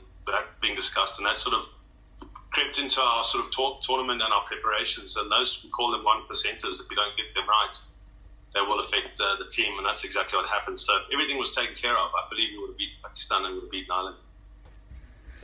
being 0.60 0.74
discussed, 0.74 1.18
and 1.18 1.26
that 1.26 1.36
sort 1.36 1.54
of 1.54 1.66
crept 2.50 2.78
into 2.78 3.00
our 3.00 3.24
sort 3.24 3.44
of 3.44 3.50
tournament 3.82 4.22
and 4.22 4.32
our 4.32 4.44
preparations. 4.44 5.16
And 5.16 5.30
those 5.30 5.60
we 5.64 5.70
call 5.70 5.90
them 5.90 6.04
one 6.04 6.22
percenters. 6.30 6.80
If 6.80 6.88
we 6.88 6.96
don't 6.96 7.16
get 7.16 7.34
them 7.34 7.48
right, 7.48 7.76
they 8.54 8.60
will 8.60 8.80
affect 8.80 9.16
the, 9.18 9.36
the 9.38 9.50
team, 9.50 9.76
and 9.78 9.86
that's 9.86 10.04
exactly 10.04 10.38
what 10.38 10.48
happened. 10.48 10.78
So 10.78 10.92
everything 11.12 11.38
was 11.38 11.54
taken 11.54 11.74
care 11.74 11.96
of. 11.96 12.10
I 12.14 12.28
believe 12.30 12.50
we 12.52 12.58
would 12.60 12.70
have 12.70 12.78
beaten 12.78 12.96
Pakistan 13.02 13.44
and 13.44 13.48
we 13.48 13.54
would 13.54 13.64
have 13.64 13.70
beaten 13.70 13.90
Ireland. 13.90 14.16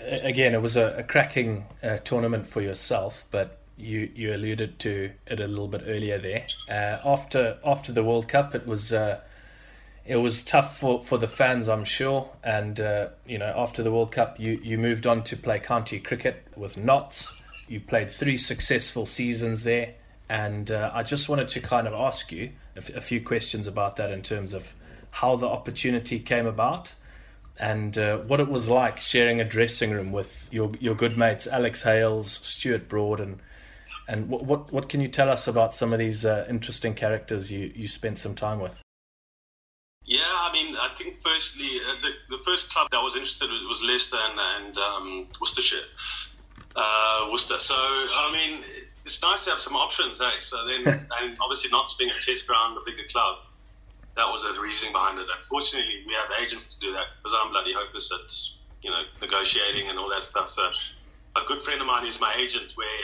Again, 0.00 0.54
it 0.54 0.62
was 0.62 0.76
a, 0.76 0.98
a 0.98 1.02
cracking 1.02 1.66
uh, 1.82 1.98
tournament 1.98 2.46
for 2.46 2.60
yourself, 2.60 3.24
but 3.32 3.58
you 3.76 4.10
you 4.14 4.34
alluded 4.34 4.78
to 4.80 5.10
it 5.26 5.40
a 5.40 5.46
little 5.46 5.68
bit 5.68 5.82
earlier 5.86 6.18
there. 6.18 6.46
Uh, 6.68 7.00
after 7.04 7.58
after 7.64 7.92
the 7.92 8.04
World 8.04 8.28
Cup, 8.28 8.54
it 8.54 8.66
was 8.66 8.92
uh, 8.92 9.20
it 10.08 10.16
was 10.16 10.42
tough 10.42 10.78
for, 10.78 11.02
for 11.02 11.18
the 11.18 11.28
fans, 11.28 11.68
I'm 11.68 11.84
sure. 11.84 12.30
And 12.42 12.80
uh, 12.80 13.08
you 13.26 13.36
know, 13.36 13.52
after 13.54 13.82
the 13.82 13.92
World 13.92 14.10
Cup, 14.10 14.40
you 14.40 14.58
you 14.64 14.78
moved 14.78 15.06
on 15.06 15.22
to 15.24 15.36
play 15.36 15.60
county 15.60 16.00
cricket 16.00 16.46
with 16.56 16.76
Notts. 16.78 17.40
You 17.68 17.80
played 17.80 18.10
three 18.10 18.38
successful 18.38 19.04
seasons 19.04 19.64
there, 19.64 19.94
and 20.30 20.70
uh, 20.70 20.90
I 20.94 21.02
just 21.02 21.28
wanted 21.28 21.48
to 21.48 21.60
kind 21.60 21.86
of 21.86 21.92
ask 21.92 22.32
you 22.32 22.52
a, 22.74 22.78
f- 22.78 22.96
a 22.96 23.00
few 23.02 23.20
questions 23.20 23.66
about 23.66 23.96
that 23.96 24.10
in 24.10 24.22
terms 24.22 24.54
of 24.54 24.74
how 25.10 25.36
the 25.36 25.46
opportunity 25.46 26.18
came 26.18 26.46
about 26.46 26.94
and 27.60 27.98
uh, 27.98 28.16
what 28.18 28.40
it 28.40 28.48
was 28.48 28.68
like 28.68 29.00
sharing 29.00 29.42
a 29.42 29.44
dressing 29.44 29.90
room 29.90 30.10
with 30.10 30.48
your 30.50 30.72
your 30.80 30.94
good 30.94 31.18
mates 31.18 31.46
Alex 31.46 31.82
Hales, 31.82 32.30
Stuart 32.30 32.88
Broad, 32.88 33.20
and 33.20 33.40
and 34.08 34.30
what 34.30 34.46
what, 34.46 34.72
what 34.72 34.88
can 34.88 35.02
you 35.02 35.08
tell 35.08 35.28
us 35.28 35.46
about 35.46 35.74
some 35.74 35.92
of 35.92 35.98
these 35.98 36.24
uh, 36.24 36.46
interesting 36.48 36.94
characters 36.94 37.52
you, 37.52 37.70
you 37.76 37.86
spent 37.86 38.18
some 38.18 38.34
time 38.34 38.58
with? 38.58 38.82
Yeah, 40.28 40.36
I 40.36 40.52
mean, 40.52 40.76
I 40.76 40.90
think 40.94 41.16
firstly, 41.16 41.80
uh, 41.80 41.96
the, 42.04 42.36
the 42.36 42.42
first 42.44 42.70
club 42.70 42.88
that 42.92 43.00
was 43.00 43.16
interested 43.16 43.48
was 43.66 43.80
Leicester 43.82 44.18
and, 44.20 44.36
and 44.36 44.76
um, 44.76 45.26
Worcestershire. 45.40 45.88
Uh, 46.76 47.28
Worcester. 47.32 47.58
So, 47.58 47.74
I 47.74 48.28
mean, 48.30 48.62
it's 49.06 49.22
nice 49.22 49.44
to 49.44 49.50
have 49.50 49.58
some 49.58 49.74
options, 49.74 50.20
eh? 50.20 50.40
So 50.40 50.66
then, 50.66 50.86
and 51.20 51.36
obviously 51.40 51.70
not 51.70 51.94
being 51.98 52.10
a 52.10 52.20
test 52.20 52.46
ground, 52.46 52.76
a 52.76 52.84
bigger 52.84 53.08
club, 53.08 53.38
that 54.16 54.28
was 54.28 54.42
the 54.42 54.60
reasoning 54.60 54.92
behind 54.92 55.18
it. 55.18 55.26
Unfortunately, 55.34 56.04
we 56.06 56.12
have 56.12 56.28
agents 56.42 56.74
to 56.74 56.80
do 56.80 56.92
that 56.92 57.06
because 57.16 57.32
I'm 57.32 57.50
bloody 57.50 57.72
hopeless 57.72 58.12
at, 58.12 58.28
you 58.84 58.90
know, 58.90 59.04
negotiating 59.22 59.88
and 59.88 59.98
all 59.98 60.10
that 60.10 60.24
stuff. 60.24 60.50
So, 60.50 60.68
a 61.36 61.40
good 61.46 61.62
friend 61.62 61.80
of 61.80 61.86
mine 61.86 62.04
is 62.04 62.20
my 62.20 62.34
agent 62.36 62.72
where 62.74 63.00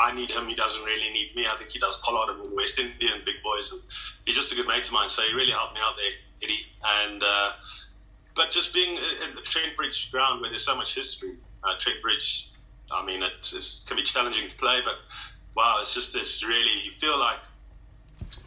I 0.00 0.12
need 0.12 0.32
him. 0.32 0.48
He 0.48 0.56
doesn't 0.56 0.82
really 0.82 1.10
need 1.10 1.36
me. 1.36 1.46
I 1.46 1.56
think 1.56 1.70
he 1.70 1.78
does 1.78 1.98
Pollard 1.98 2.34
and 2.34 2.50
West 2.56 2.80
Indian 2.80 3.22
big 3.24 3.38
boys, 3.44 3.70
and 3.70 3.80
he's 4.26 4.34
just 4.34 4.50
a 4.50 4.56
good 4.56 4.66
mate 4.66 4.88
of 4.88 4.92
mine. 4.92 5.08
So 5.08 5.22
he 5.22 5.34
really 5.34 5.52
helped 5.52 5.74
me 5.74 5.80
out 5.80 5.94
there, 5.94 6.18
Eddie. 6.42 6.66
And 6.84 7.22
uh, 7.22 7.52
but 8.34 8.50
just 8.50 8.72
being 8.72 8.96
in 8.96 9.34
the 9.34 9.42
Trent 9.42 9.76
Bridge 9.76 10.10
ground 10.10 10.40
where 10.40 10.50
there's 10.50 10.64
so 10.64 10.76
much 10.76 10.94
history, 10.94 11.36
uh, 11.64 11.74
Trent 11.78 12.00
Bridge. 12.02 12.50
I 12.90 13.04
mean, 13.04 13.22
it, 13.22 13.52
it 13.52 13.80
can 13.86 13.96
be 13.96 14.02
challenging 14.02 14.48
to 14.48 14.56
play, 14.56 14.80
but 14.82 14.94
wow, 15.54 15.78
it's 15.80 15.92
just 15.92 16.12
this 16.12 16.44
really. 16.44 16.82
You 16.84 16.92
feel 16.92 17.18
like 17.18 17.38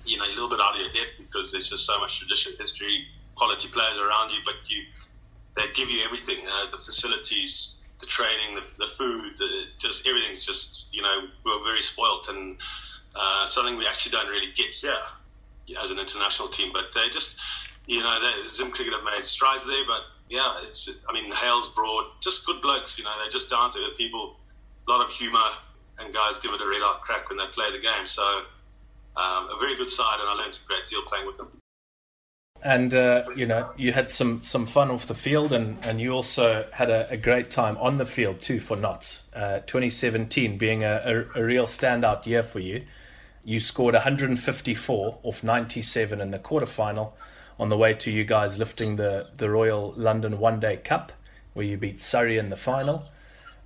you 0.05 0.17
know 0.17 0.25
a 0.25 0.29
little 0.29 0.49
bit 0.49 0.59
out 0.59 0.75
of 0.75 0.81
your 0.81 0.91
depth 0.91 1.13
because 1.17 1.51
there's 1.51 1.69
just 1.69 1.85
so 1.85 1.99
much 1.99 2.19
tradition, 2.19 2.53
history, 2.57 3.05
quality 3.35 3.67
players 3.67 3.99
around 3.99 4.31
you, 4.31 4.39
but 4.45 4.55
you 4.65 4.83
they 5.55 5.63
give 5.73 5.89
you 5.89 6.03
everything, 6.05 6.37
uh, 6.47 6.71
the 6.71 6.77
facilities, 6.77 7.81
the 7.99 8.05
training, 8.05 8.55
the, 8.55 8.63
the 8.85 8.87
food, 8.93 9.37
the, 9.37 9.65
just 9.77 10.07
everything's 10.07 10.45
just 10.45 10.87
you 10.93 11.01
know 11.01 11.27
we're 11.45 11.63
very 11.63 11.81
spoilt 11.81 12.29
and 12.29 12.57
uh, 13.15 13.45
something 13.45 13.77
we 13.77 13.85
actually 13.85 14.11
don't 14.11 14.29
really 14.29 14.51
get 14.55 14.67
here 14.67 14.95
as 15.81 15.91
an 15.91 15.99
international 15.99 16.47
team. 16.49 16.71
But 16.73 16.93
they 16.93 17.09
just 17.09 17.37
you 17.91 18.01
know 18.01 18.19
they, 18.21 18.47
Zim 18.47 18.71
Cricket 18.71 18.93
have 18.93 19.03
made 19.03 19.25
strides 19.25 19.65
there, 19.65 19.83
but 19.85 20.01
yeah, 20.29 20.63
it's 20.63 20.89
I 21.09 21.13
mean 21.13 21.31
Hales 21.31 21.69
Broad, 21.75 22.05
just 22.21 22.45
good 22.45 22.61
blokes. 22.61 22.97
You 22.97 23.03
know 23.03 23.11
they're 23.21 23.29
just 23.29 23.49
down 23.49 23.71
to 23.73 23.79
earth 23.79 23.97
people, 23.97 24.37
a 24.87 24.91
lot 24.91 25.05
of 25.05 25.11
humour, 25.11 25.49
and 25.99 26.13
guys 26.13 26.39
give 26.39 26.53
it 26.53 26.61
a 26.61 26.67
red 26.67 26.81
hot 26.81 27.01
crack 27.01 27.29
when 27.29 27.37
they 27.37 27.47
play 27.51 27.69
the 27.71 27.79
game. 27.79 28.05
So 28.05 28.23
um, 29.17 29.49
a 29.51 29.57
very 29.59 29.75
good 29.75 29.89
side, 29.89 30.19
and 30.21 30.29
I 30.29 30.33
learned 30.33 30.57
a 30.63 30.67
great 30.67 30.87
deal 30.87 31.01
playing 31.03 31.27
with 31.27 31.37
them 31.37 31.51
and 32.63 32.93
uh, 32.93 33.23
you 33.35 33.45
know 33.45 33.71
you 33.75 33.91
had 33.91 34.09
some 34.09 34.43
some 34.43 34.65
fun 34.65 34.91
off 34.91 35.07
the 35.07 35.15
field 35.15 35.51
and 35.51 35.83
and 35.83 35.99
you 35.99 36.11
also 36.11 36.65
had 36.73 36.89
a, 36.89 37.09
a 37.09 37.17
great 37.17 37.49
time 37.49 37.77
on 37.77 37.97
the 37.97 38.05
field 38.05 38.39
too 38.41 38.59
for 38.59 38.77
Notts 38.77 39.23
uh, 39.33 39.59
2017 39.61 40.57
being 40.57 40.83
a, 40.83 41.01
a, 41.35 41.39
a, 41.41 41.43
real 41.43 41.65
standout 41.65 42.25
year 42.25 42.43
for 42.43 42.59
you 42.59 42.83
you 43.43 43.59
scored 43.59 43.95
154 43.95 45.19
off 45.23 45.43
97 45.43 46.21
in 46.21 46.29
the 46.29 46.37
quarterfinal 46.37 47.13
on 47.61 47.69
the 47.69 47.77
way 47.77 47.93
to 47.93 48.09
you 48.11 48.23
guys 48.23 48.57
lifting 48.57 48.95
the 48.95 49.27
the 49.37 49.49
Royal 49.49 49.93
London 49.95 50.39
One 50.39 50.59
Day 50.59 50.77
Cup 50.77 51.11
where 51.53 51.65
you 51.65 51.77
beat 51.77 52.01
Surrey 52.01 52.39
in 52.39 52.49
the 52.49 52.55
final 52.57 53.07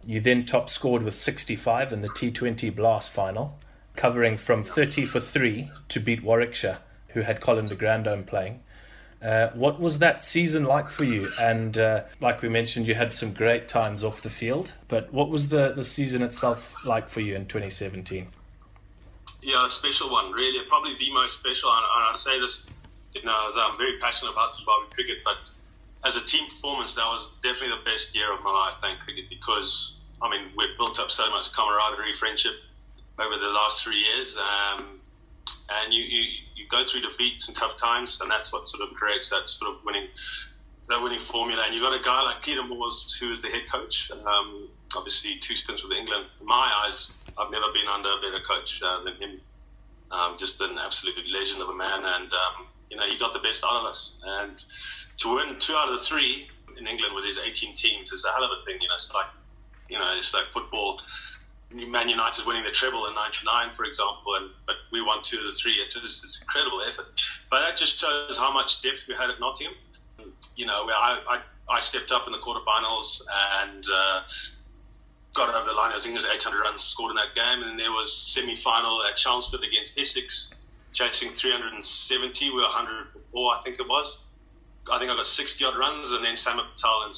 you 0.05 0.19
then 0.19 0.45
top 0.45 0.69
scored 0.69 1.01
with 1.01 1.15
65 1.15 1.93
in 1.93 2.01
the 2.01 2.09
T20 2.09 2.75
Blast 2.75 3.09
final 3.09 3.57
covering 3.95 4.35
from 4.35 4.63
30 4.63 5.05
for 5.05 5.21
3 5.21 5.71
to 5.87 5.99
beat 6.01 6.21
Warwickshire 6.21 6.79
who 7.09 7.21
had 7.21 7.39
Colin 7.39 7.67
de 7.67 7.75
Grandhomme 7.75 8.25
playing 8.25 8.59
uh, 9.21 9.49
what 9.53 9.79
was 9.79 9.99
that 9.99 10.23
season 10.23 10.65
like 10.65 10.89
for 10.89 11.03
you? 11.03 11.31
And 11.39 11.79
uh, 11.79 12.03
like 12.19 12.43
we 12.43 12.49
mentioned, 12.49 12.85
you 12.85 12.93
had 12.93 13.11
some 13.11 13.33
great 13.33 13.67
times 13.67 14.03
off 14.03 14.21
the 14.21 14.29
field. 14.29 14.73
But 14.87 15.11
what 15.11 15.29
was 15.29 15.49
the, 15.49 15.73
the 15.73 15.83
season 15.83 16.21
itself 16.21 16.75
like 16.85 17.09
for 17.09 17.21
you 17.21 17.33
in 17.33 17.47
2017? 17.47 18.27
Yeah, 19.41 19.65
a 19.65 19.69
special 19.69 20.11
one, 20.11 20.31
really. 20.31 20.63
Probably 20.69 20.95
the 20.99 21.11
most 21.11 21.39
special. 21.39 21.71
And 21.71 21.85
I 21.89 22.11
say 22.15 22.39
this, 22.39 22.67
you 23.15 23.23
know, 23.23 23.47
as 23.47 23.53
I'm 23.57 23.77
very 23.77 23.97
passionate 23.99 24.31
about 24.31 24.55
Zimbabwe 24.55 24.89
cricket, 24.93 25.17
but 25.23 25.49
as 26.03 26.15
a 26.15 26.25
team 26.25 26.45
performance, 26.47 26.93
that 26.95 27.05
was 27.05 27.31
definitely 27.41 27.77
the 27.79 27.89
best 27.89 28.13
year 28.13 28.31
of 28.31 28.43
my 28.43 28.51
life 28.51 28.75
playing 28.79 28.97
cricket 29.03 29.25
because, 29.29 29.99
I 30.21 30.29
mean, 30.29 30.51
we've 30.55 30.77
built 30.77 30.99
up 30.99 31.09
so 31.09 31.29
much 31.31 31.51
camaraderie, 31.53 32.13
friendship 32.13 32.53
over 33.17 33.37
the 33.37 33.49
last 33.49 33.83
three 33.83 33.97
years. 33.97 34.37
Um, 34.37 34.99
and 35.69 35.93
you, 35.93 36.03
you, 36.03 36.23
you 36.55 36.67
go 36.69 36.85
through 36.85 37.01
defeats 37.01 37.47
and 37.47 37.57
tough 37.57 37.77
times, 37.77 38.21
and 38.21 38.29
that's 38.29 38.53
what 38.53 38.67
sort 38.67 38.87
of 38.87 38.95
creates 38.95 39.29
that 39.29 39.49
sort 39.49 39.71
of 39.71 39.83
winning 39.85 40.07
that 40.87 41.01
winning 41.01 41.19
formula. 41.19 41.63
And 41.65 41.73
you've 41.73 41.83
got 41.83 41.99
a 41.99 42.03
guy 42.03 42.21
like 42.21 42.43
Peter 42.43 42.63
Moores, 42.63 43.17
who 43.19 43.31
is 43.31 43.41
the 43.41 43.47
head 43.47 43.63
coach. 43.71 44.11
Um, 44.11 44.67
obviously, 44.95 45.37
two 45.39 45.55
stints 45.55 45.83
with 45.83 45.97
England. 45.97 46.27
In 46.39 46.45
my 46.45 46.83
eyes, 46.85 47.11
I've 47.37 47.49
never 47.49 47.65
been 47.73 47.87
under 47.87 48.09
a 48.09 48.17
better 48.21 48.43
coach 48.43 48.83
uh, 48.83 49.03
than 49.03 49.15
him. 49.15 49.41
Um, 50.11 50.35
just 50.37 50.61
an 50.61 50.77
absolute 50.77 51.15
legend 51.33 51.63
of 51.63 51.69
a 51.69 51.73
man, 51.73 52.05
and 52.05 52.31
um, 52.31 52.67
you 52.89 52.97
know 52.97 53.03
he 53.07 53.17
got 53.17 53.33
the 53.33 53.39
best 53.39 53.63
out 53.63 53.81
of 53.81 53.85
us. 53.85 54.15
And 54.23 54.63
to 55.17 55.35
win 55.35 55.59
two 55.59 55.73
out 55.73 55.89
of 55.89 55.99
the 55.99 56.05
three 56.05 56.47
in 56.77 56.87
England 56.87 57.15
with 57.15 57.25
his 57.25 57.37
18 57.37 57.75
teams 57.75 58.11
is 58.11 58.25
a 58.25 58.31
hell 58.31 58.43
of 58.43 58.51
a 58.59 58.65
thing. 58.65 58.81
You 58.81 58.87
know, 58.87 58.95
it's 58.95 59.13
like 59.13 59.27
you 59.89 59.97
know 59.97 60.13
it's 60.17 60.33
like 60.33 60.45
football 60.53 61.01
Man 61.71 62.07
United 62.07 62.45
winning 62.45 62.63
the 62.63 62.71
treble 62.71 63.07
in 63.07 63.15
'99, 63.15 63.71
for 63.71 63.83
example, 63.85 64.35
and 64.35 64.49
but 64.65 64.75
we 64.91 65.01
won 65.01 65.23
two 65.23 65.37
of 65.37 65.43
the 65.43 65.51
three. 65.51 65.73
It 65.73 65.93
was 65.99 66.21
this 66.21 66.41
incredible 66.41 66.81
effort. 66.87 67.07
But 67.49 67.61
that 67.61 67.75
just 67.75 67.99
shows 67.99 68.37
how 68.37 68.53
much 68.53 68.81
depth 68.81 69.05
we 69.07 69.15
had 69.15 69.29
at 69.29 69.39
Nottingham. 69.39 69.75
You 70.55 70.67
know, 70.67 70.87
I, 70.87 71.19
I, 71.27 71.41
I 71.75 71.79
stepped 71.81 72.11
up 72.11 72.27
in 72.27 72.33
the 72.33 72.39
quarterfinals 72.39 73.21
and 73.61 73.83
uh, 73.91 74.21
got 75.33 75.53
over 75.53 75.67
the 75.67 75.73
line. 75.73 75.91
I 75.93 75.99
think 75.99 76.13
it 76.13 76.17
was 76.17 76.25
800 76.25 76.61
runs 76.61 76.81
scored 76.81 77.11
in 77.11 77.17
that 77.17 77.35
game, 77.35 77.67
and 77.67 77.79
there 77.79 77.91
was 77.91 78.15
semi-final 78.15 79.03
at 79.03 79.17
Chelmsford 79.17 79.63
against 79.63 79.99
Essex, 79.99 80.51
chasing 80.95 81.29
370. 81.29 82.49
We 82.49 82.55
were 82.55 82.61
104, 82.63 83.55
I 83.55 83.61
think 83.61 83.79
it 83.79 83.87
was. 83.87 84.17
I 84.91 84.97
think 84.97 85.11
I 85.11 85.15
got 85.15 85.25
60 85.25 85.65
odd 85.65 85.77
runs, 85.77 86.11
and 86.11 86.23
then 86.23 86.35
Samit 86.35 86.65
Patel 86.75 87.03
and 87.05 87.13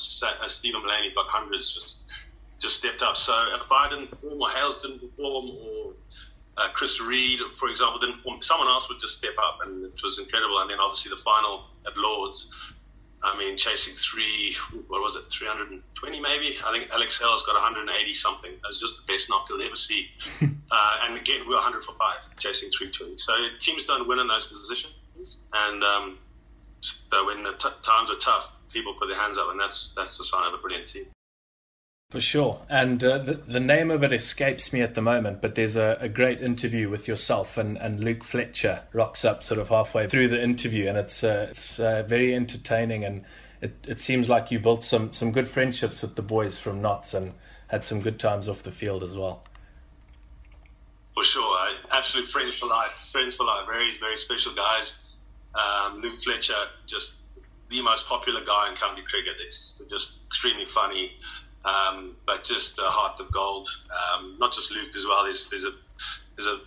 Steven 0.49 0.81
Mullaney 0.81 1.11
got 1.15 1.27
hundreds. 1.27 1.73
Just 1.73 2.01
just 2.59 2.77
stepped 2.77 3.03
up. 3.03 3.15
So 3.17 3.33
if 3.53 3.71
I 3.71 3.87
didn't 3.89 4.09
perform 4.09 4.41
or 4.41 4.49
Hales 4.49 4.81
didn't 4.81 4.99
perform 4.99 5.45
or 5.61 5.93
Uh, 6.57 6.69
Chris 6.73 6.99
Read, 6.99 7.39
for 7.53 7.69
example, 7.69 7.99
didn't. 7.99 8.17
perform, 8.17 8.41
Someone 8.41 8.67
else 8.67 8.89
would 8.89 8.99
just 8.99 9.15
step 9.21 9.37
up, 9.37 9.59
and 9.63 9.85
it 9.85 10.01
was 10.01 10.17
incredible. 10.17 10.57
And 10.61 10.69
then 10.71 10.79
obviously 10.79 11.11
the 11.11 11.21
final 11.21 11.65
at 11.85 11.95
Lords. 11.95 12.49
I 13.23 13.37
mean, 13.37 13.57
chasing 13.57 13.95
three, 13.95 14.55
what 14.87 15.01
was 15.01 15.15
it, 15.15 15.23
320 15.31 16.21
maybe? 16.21 16.55
I 16.63 16.71
think 16.71 16.91
Alex 16.91 17.19
Hales 17.19 17.43
got 17.45 17.55
180 17.55 18.13
something. 18.13 18.51
That 18.51 18.67
was 18.67 18.79
just 18.79 19.05
the 19.05 19.11
best 19.11 19.29
knock 19.29 19.47
you'll 19.49 19.61
ever 19.61 19.75
see. 19.75 20.09
uh, 20.41 20.97
and 21.03 21.17
again, 21.17 21.41
we 21.47 21.53
are 21.53 21.63
100 21.63 21.83
for 21.83 21.93
five, 21.93 22.21
chasing 22.37 22.69
320. 22.69 23.17
So 23.17 23.33
teams 23.59 23.85
don't 23.85 24.07
win 24.07 24.19
in 24.19 24.27
those 24.27 24.45
positions. 24.45 25.39
And 25.51 25.83
um, 25.83 26.19
so 26.81 27.25
when 27.25 27.43
the 27.43 27.53
t- 27.53 27.69
times 27.81 28.11
are 28.11 28.17
tough, 28.17 28.51
people 28.71 28.93
put 28.93 29.07
their 29.07 29.17
hands 29.17 29.37
up, 29.37 29.49
and 29.49 29.59
that's 29.59 29.93
that's 29.95 30.17
the 30.17 30.23
sign 30.23 30.47
of 30.47 30.53
a 30.53 30.57
brilliant 30.57 30.87
team. 30.87 31.07
For 32.09 32.21
sure. 32.21 32.61
And 32.69 33.03
uh, 33.03 33.17
the, 33.17 33.33
the 33.33 33.59
name 33.59 33.91
of 33.91 34.01
it 34.01 34.13
escapes 34.13 34.71
me 34.71 34.79
at 34.79 34.95
the 34.95 35.01
moment, 35.01 35.41
but 35.41 35.55
there's 35.55 35.75
a, 35.75 35.97
a, 35.99 36.07
great 36.07 36.39
interview 36.39 36.89
with 36.89 37.05
yourself 37.05 37.57
and, 37.57 37.77
and 37.77 38.01
Luke 38.01 38.23
Fletcher 38.23 38.83
rocks 38.93 39.25
up 39.25 39.43
sort 39.43 39.59
of 39.59 39.67
halfway 39.67 40.07
through 40.07 40.29
the 40.29 40.41
interview, 40.41 40.87
and 40.87 40.97
it's, 40.97 41.21
uh, 41.21 41.47
it's 41.49 41.81
uh, 41.81 42.03
very 42.07 42.33
entertaining. 42.33 43.03
And 43.03 43.25
it, 43.59 43.75
it 43.85 43.99
seems 43.99 44.29
like 44.29 44.51
you 44.51 44.59
built 44.59 44.85
some, 44.85 45.11
some 45.11 45.33
good 45.33 45.49
friendships 45.49 46.01
with 46.01 46.15
the 46.15 46.21
boys 46.21 46.57
from 46.57 46.81
Notts 46.81 47.13
and 47.13 47.33
had 47.67 47.83
some 47.83 47.99
good 47.99 48.19
times 48.19 48.47
off 48.47 48.63
the 48.63 48.71
field 48.71 49.03
as 49.03 49.17
well. 49.17 49.43
For 51.13 51.25
sure. 51.25 51.59
Absolute 51.91 52.29
friends 52.29 52.57
for 52.57 52.67
life. 52.67 52.91
Friends 53.11 53.35
for 53.35 53.43
life. 53.43 53.65
Very, 53.67 53.97
very 53.99 54.15
special 54.15 54.53
guys. 54.53 54.97
Um, 55.53 55.99
Luke 55.99 56.21
Fletcher, 56.21 56.53
just 56.85 57.17
the 57.69 57.81
most 57.81 58.07
popular 58.07 58.45
guy 58.45 58.69
in 58.69 58.75
county 58.77 59.01
cricket. 59.01 59.35
It's 59.45 59.73
just 59.89 60.23
extremely 60.25 60.63
funny 60.63 61.11
um, 61.67 62.15
but 62.25 62.43
just 62.43 62.79
a 62.79 62.83
heart 62.83 63.19
of 63.19 63.31
gold. 63.31 63.67
Um, 63.91 64.37
not 64.39 64.53
just 64.53 64.71
Luke 64.71 64.95
as 64.95 65.05
well. 65.05 65.25
There's 65.25 65.49
there's 65.49 65.65
a 65.65 65.73
there's 66.35 66.47
a 66.47 66.59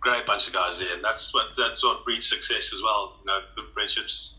great 0.00 0.26
bunch 0.26 0.46
of 0.46 0.54
guys 0.54 0.78
there, 0.78 0.94
and 0.94 1.02
that's 1.02 1.34
what 1.34 1.56
that's 1.56 1.82
what 1.82 2.04
breeds 2.04 2.28
success 2.28 2.72
as 2.72 2.80
well. 2.82 3.16
You 3.20 3.26
know, 3.26 3.40
good 3.56 3.72
friendships. 3.74 4.36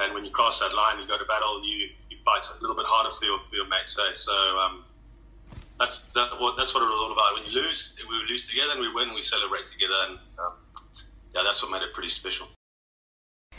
And 0.00 0.14
when 0.14 0.24
you 0.24 0.30
cross 0.30 0.58
that 0.60 0.74
line, 0.74 0.98
you 0.98 1.06
go 1.06 1.16
to 1.16 1.24
battle. 1.26 1.64
You 1.64 1.88
you 2.10 2.16
fight 2.24 2.44
a 2.50 2.60
little 2.60 2.76
bit 2.76 2.86
harder 2.86 3.14
for 3.14 3.24
your 3.24 3.38
for 3.48 3.54
your 3.54 3.68
mates. 3.68 3.92
So, 3.92 4.02
so 4.14 4.32
um, 4.32 4.84
that's 5.78 6.00
that, 6.14 6.40
what 6.40 6.56
that's 6.56 6.74
what 6.74 6.82
it 6.82 6.90
was 6.90 7.00
all 7.00 7.12
about. 7.12 7.34
When 7.34 7.44
you 7.46 7.62
lose, 7.62 7.94
we 8.08 8.16
lose 8.28 8.48
together, 8.48 8.72
and 8.72 8.80
we 8.80 8.92
win, 8.92 9.10
we 9.10 9.22
celebrate 9.22 9.66
together, 9.66 9.94
and 10.08 10.18
um, 10.42 10.52
yeah, 11.34 11.42
that's 11.44 11.62
what 11.62 11.70
made 11.70 11.82
it 11.82 11.94
pretty 11.94 12.08
special. 12.08 12.48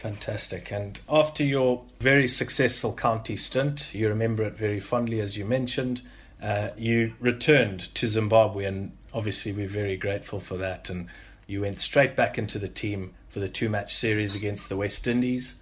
Fantastic. 0.03 0.69
And 0.69 0.99
after 1.07 1.45
your 1.45 1.81
very 2.01 2.27
successful 2.27 2.91
county 2.91 3.37
stint, 3.37 3.95
you 3.95 4.09
remember 4.09 4.43
it 4.43 4.51
very 4.51 4.81
fondly, 4.81 5.21
as 5.21 5.37
you 5.37 5.45
mentioned, 5.45 6.01
uh, 6.41 6.71
you 6.75 7.13
returned 7.21 7.79
to 7.95 8.05
Zimbabwe, 8.05 8.65
and 8.65 8.91
obviously 9.13 9.53
we're 9.53 9.69
very 9.69 9.95
grateful 9.95 10.41
for 10.41 10.57
that. 10.57 10.89
And 10.89 11.07
you 11.47 11.61
went 11.61 11.77
straight 11.77 12.17
back 12.17 12.37
into 12.37 12.59
the 12.59 12.67
team 12.67 13.13
for 13.29 13.39
the 13.39 13.47
two 13.47 13.69
match 13.69 13.95
series 13.95 14.35
against 14.35 14.67
the 14.67 14.75
West 14.75 15.07
Indies, 15.07 15.55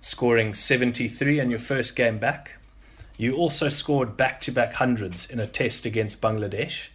scoring 0.00 0.54
73 0.54 1.38
in 1.38 1.50
your 1.50 1.58
first 1.58 1.94
game 1.94 2.18
back. 2.18 2.52
You 3.18 3.36
also 3.36 3.68
scored 3.68 4.16
back 4.16 4.40
to 4.40 4.50
back 4.50 4.72
hundreds 4.72 5.28
in 5.28 5.38
a 5.38 5.46
test 5.46 5.84
against 5.84 6.22
Bangladesh, 6.22 6.88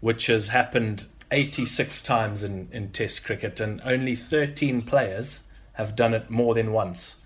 which 0.00 0.28
has 0.28 0.48
happened 0.48 1.04
86 1.30 2.00
times 2.00 2.42
in, 2.42 2.70
in 2.72 2.92
test 2.92 3.26
cricket, 3.26 3.60
and 3.60 3.82
only 3.84 4.16
13 4.16 4.80
players 4.80 5.42
have 5.74 5.96
done 5.96 6.14
it 6.14 6.30
more 6.30 6.54
than 6.54 6.72
once. 6.72 7.20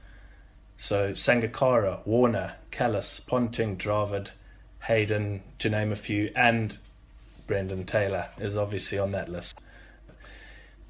So 0.77 1.13
Sangakkara, 1.13 2.05
Warner, 2.07 2.57
Kallis, 2.71 3.25
Ponting, 3.25 3.77
Dravid, 3.77 4.31
Hayden, 4.83 5.43
to 5.59 5.71
name 5.71 5.93
a 5.93 5.97
few, 5.97 6.31
and 6.37 6.77
Brendan 7.47 7.85
Taylor 7.85 8.29
is 8.39 8.57
obviously 8.57 8.99
on 8.99 9.13
that 9.13 9.29
list. 9.29 9.59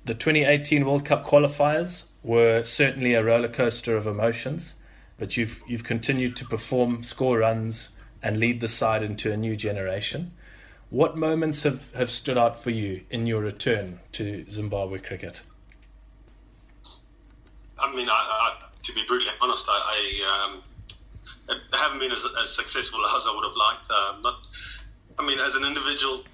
The 0.04 0.14
2018 0.14 0.84
World 0.84 1.04
Cup 1.04 1.24
qualifiers 1.24 2.10
were 2.22 2.64
certainly 2.64 3.14
a 3.14 3.24
roller 3.24 3.48
coaster 3.48 3.96
of 3.96 4.06
emotions, 4.06 4.74
but 5.18 5.36
you've 5.36 5.62
you've 5.66 5.84
continued 5.84 6.36
to 6.36 6.44
perform, 6.44 7.02
score 7.02 7.38
runs, 7.38 7.96
and 8.22 8.38
lead 8.38 8.60
the 8.60 8.68
side 8.68 9.02
into 9.02 9.32
a 9.32 9.36
new 9.36 9.56
generation. 9.56 10.32
What 10.90 11.16
moments 11.16 11.62
have, 11.62 11.90
have 11.92 12.10
stood 12.10 12.38
out 12.38 12.62
for 12.62 12.70
you 12.70 13.02
in 13.10 13.26
your 13.26 13.40
return 13.40 14.00
to 14.12 14.44
Zimbabwe 14.48 14.98
cricket? 14.98 15.40
I 17.78 17.94
mean, 17.94 18.08
I, 18.08 18.12
I, 18.12 18.64
to 18.82 18.92
be 18.92 19.02
brutally 19.06 19.30
honest, 19.40 19.66
I, 19.68 19.72
I, 19.72 20.48
um, 20.48 20.62
I 21.72 21.76
haven't 21.76 21.98
been 21.98 22.12
as, 22.12 22.26
as, 22.40 22.54
successful 22.54 23.00
as 23.16 23.26
I 23.26 23.34
would 23.34 23.44
have 23.44 23.56
liked. 23.56 23.90
Um, 23.90 24.22
not, 24.22 24.40
I 25.18 25.26
mean, 25.26 25.40
as 25.40 25.54
an 25.54 25.64
individual, 25.64 26.24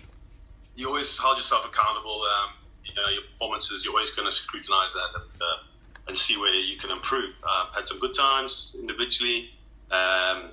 you 0.74 0.88
always 0.88 1.16
hold 1.16 1.38
yourself 1.38 1.66
accountable. 1.66 2.22
Um, 2.22 2.50
you 2.84 2.94
know, 2.94 3.08
your 3.08 3.22
performances, 3.22 3.84
you're 3.84 3.94
always 3.94 4.10
going 4.10 4.28
to 4.28 4.32
scrutinize 4.34 4.92
that 4.94 5.08
and, 5.14 5.42
uh, 5.42 6.08
and, 6.08 6.16
see 6.16 6.36
where 6.38 6.52
you 6.54 6.76
can 6.76 6.90
improve. 6.90 7.34
Uh, 7.42 7.66
I've 7.68 7.74
had 7.74 7.88
some 7.88 7.98
good 7.98 8.14
times 8.14 8.74
individually, 8.78 9.50
um, 9.90 10.50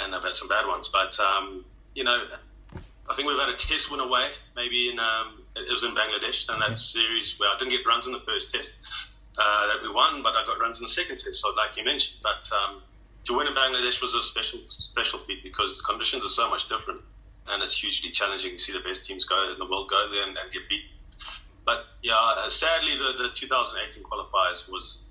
and 0.00 0.14
I've 0.14 0.24
had 0.24 0.34
some 0.34 0.48
bad 0.48 0.66
ones. 0.66 0.88
But 0.88 1.18
um, 1.20 1.64
you 1.94 2.04
know, 2.04 2.26
I 3.10 3.14
think 3.14 3.28
we've 3.28 3.38
had 3.38 3.48
a 3.48 3.56
test 3.56 3.90
win 3.90 4.00
away, 4.00 4.28
maybe 4.56 4.88
in 4.88 4.98
um, 4.98 5.42
it 5.56 5.70
was 5.70 5.82
in 5.82 5.94
Bangladesh, 5.94 6.48
and 6.48 6.62
that 6.62 6.78
series 6.78 7.38
where 7.38 7.50
I 7.50 7.58
didn't 7.58 7.72
get 7.72 7.86
runs 7.86 8.06
in 8.06 8.12
the 8.12 8.20
first 8.20 8.50
test 8.50 8.70
uh, 9.36 9.66
that 9.68 9.82
we 9.82 9.90
won, 9.90 10.22
but 10.22 10.34
I 10.34 10.44
got 10.46 10.60
runs 10.60 10.78
in 10.78 10.84
the 10.84 10.88
second 10.88 11.18
test. 11.18 11.40
So, 11.40 11.50
like 11.50 11.76
you 11.76 11.84
mentioned, 11.84 12.20
but 12.22 12.48
um, 12.54 12.82
to 13.24 13.36
win 13.36 13.46
in 13.46 13.54
Bangladesh 13.54 14.00
was 14.00 14.14
a 14.14 14.22
special 14.22 14.60
special 14.64 15.18
feat 15.20 15.42
because 15.42 15.78
the 15.78 15.84
conditions 15.84 16.24
are 16.24 16.28
so 16.28 16.48
much 16.48 16.68
different, 16.68 17.00
and 17.48 17.62
it's 17.62 17.74
hugely 17.76 18.10
challenging. 18.10 18.52
to 18.52 18.58
see 18.58 18.72
the 18.72 18.80
best 18.80 19.06
teams 19.06 19.24
go 19.24 19.52
in 19.52 19.58
the 19.58 19.66
world 19.66 19.88
go 19.90 20.08
there 20.10 20.22
and, 20.22 20.36
and 20.36 20.52
get 20.52 20.68
beat. 20.68 20.84
But 21.64 21.84
yeah, 22.02 22.14
uh, 22.16 22.48
sadly, 22.48 22.96
the, 22.98 23.24
the 23.24 23.28
2018 23.34 24.04
qualifiers 24.04 24.70
was 24.70 25.02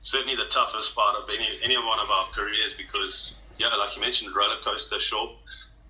certainly 0.00 0.36
the 0.36 0.46
toughest 0.50 0.94
part 0.94 1.16
of 1.16 1.28
any 1.30 1.48
any 1.62 1.78
one 1.78 2.00
of 2.00 2.10
our 2.10 2.26
careers 2.34 2.74
because 2.74 3.34
yeah, 3.56 3.68
like 3.68 3.96
you 3.96 4.02
mentioned, 4.02 4.34
roller 4.36 4.60
coaster. 4.62 4.96
We 4.96 5.36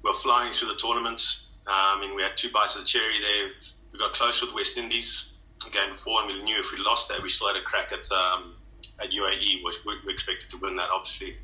we're 0.02 0.12
flying 0.12 0.52
through 0.52 0.68
the 0.68 0.76
tournament. 0.76 1.22
Um, 1.66 1.72
I 1.74 2.00
mean, 2.00 2.14
we 2.14 2.22
had 2.22 2.36
two 2.36 2.50
bites 2.50 2.76
of 2.76 2.82
the 2.82 2.86
cherry 2.86 3.18
there. 3.20 3.50
We 3.90 3.98
got 3.98 4.12
close 4.12 4.42
with 4.42 4.54
West 4.54 4.76
Indies 4.76 5.33
game 5.70 5.90
before, 5.90 6.22
and 6.22 6.28
we 6.28 6.42
knew 6.42 6.58
if 6.58 6.72
we 6.72 6.78
lost 6.78 7.08
that, 7.08 7.22
we 7.22 7.28
still 7.28 7.48
had 7.48 7.56
a 7.56 7.62
crack 7.62 7.92
at 7.92 8.10
um, 8.12 8.54
at 9.00 9.10
UAE, 9.10 9.64
which 9.64 9.76
we, 9.84 9.94
we, 10.06 10.12
expected 10.12 10.50
to 10.50 10.58
win 10.58 10.76
that, 10.76 10.88
obviously. 10.90 11.36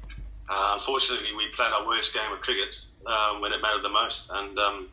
Uh, 0.49 0.73
unfortunately, 0.75 1.35
we 1.37 1.49
played 1.49 1.73
our 1.73 1.87
worst 1.87 2.13
game 2.13 2.31
of 2.33 2.41
cricket 2.41 2.77
um, 3.07 3.41
when 3.41 3.53
it 3.53 3.61
mattered 3.63 3.83
the 3.83 3.89
most, 3.91 4.31
and 4.33 4.59
um, 4.59 4.89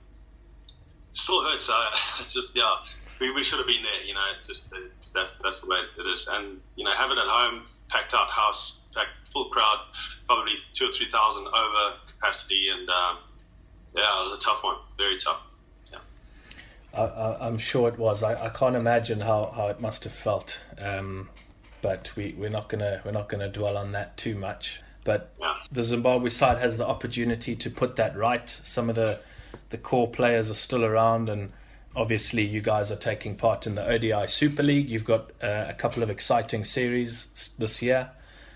still 1.11 1.43
hurts. 1.43 1.69
Uh, 1.73 1.91
it's 2.19 2.33
just 2.33 2.55
yeah, 2.55 2.75
we, 3.19 3.31
we 3.31 3.43
should 3.43 3.59
have 3.59 3.67
been 3.67 3.83
there. 3.83 4.03
You 4.03 4.13
know, 4.13 4.23
it's 4.37 4.47
just 4.47 4.73
it's, 4.73 5.11
that's 5.11 5.35
that's 5.35 5.61
the 5.61 5.67
way 5.67 5.77
it 5.97 6.07
is, 6.07 6.27
and 6.31 6.61
you 6.75 6.83
know, 6.83 6.91
have 6.91 7.11
it 7.11 7.17
at 7.17 7.27
home, 7.27 7.63
packed 7.89 8.13
out 8.13 8.29
house, 8.29 8.81
packed 8.93 9.09
full 9.31 9.49
crowd, 9.49 9.79
probably 10.27 10.53
two 10.73 10.85
or 10.85 10.91
three 10.91 11.09
thousand 11.09 11.47
over 11.47 11.97
capacity, 12.07 12.69
and 12.69 12.89
um, 12.89 13.17
yeah, 13.95 14.21
it 14.21 14.29
was 14.29 14.37
a 14.37 14.41
tough 14.41 14.63
one, 14.63 14.77
very 14.97 15.17
tough. 15.17 15.41
I, 17.03 17.47
am 17.47 17.57
sure 17.57 17.87
it 17.87 17.97
was. 17.97 18.23
I, 18.23 18.45
I 18.45 18.49
can't 18.49 18.75
imagine 18.75 19.21
how, 19.21 19.51
how 19.55 19.67
it 19.67 19.79
must 19.79 20.03
have 20.03 20.13
felt. 20.13 20.61
Um, 20.79 21.29
but 21.81 22.11
we, 22.15 22.33
we're 22.37 22.49
not 22.49 22.69
gonna 22.69 23.01
we're 23.05 23.11
not 23.11 23.29
gonna 23.29 23.49
dwell 23.49 23.77
on 23.77 23.91
that 23.91 24.17
too 24.17 24.35
much. 24.35 24.81
But 25.03 25.33
the 25.71 25.83
Zimbabwe 25.83 26.29
side 26.29 26.57
has 26.57 26.77
the 26.77 26.85
opportunity 26.85 27.55
to 27.55 27.69
put 27.69 27.95
that 27.95 28.17
right. 28.17 28.49
Some 28.49 28.89
of 28.89 28.95
the 28.95 29.19
the 29.69 29.77
core 29.77 30.09
players 30.09 30.49
are 30.49 30.55
still 30.55 30.83
around, 30.83 31.29
and 31.29 31.51
obviously 31.95 32.45
you 32.45 32.61
guys 32.61 32.91
are 32.91 32.97
taking 32.97 33.35
part 33.35 33.67
in 33.67 33.75
the 33.75 33.87
ODI 33.87 34.27
Super 34.27 34.63
League. 34.63 34.89
You've 34.89 35.05
got 35.05 35.31
uh, 35.41 35.65
a 35.69 35.73
couple 35.73 36.03
of 36.03 36.09
exciting 36.09 36.63
series 36.63 37.53
this 37.57 37.81
year. 37.81 38.11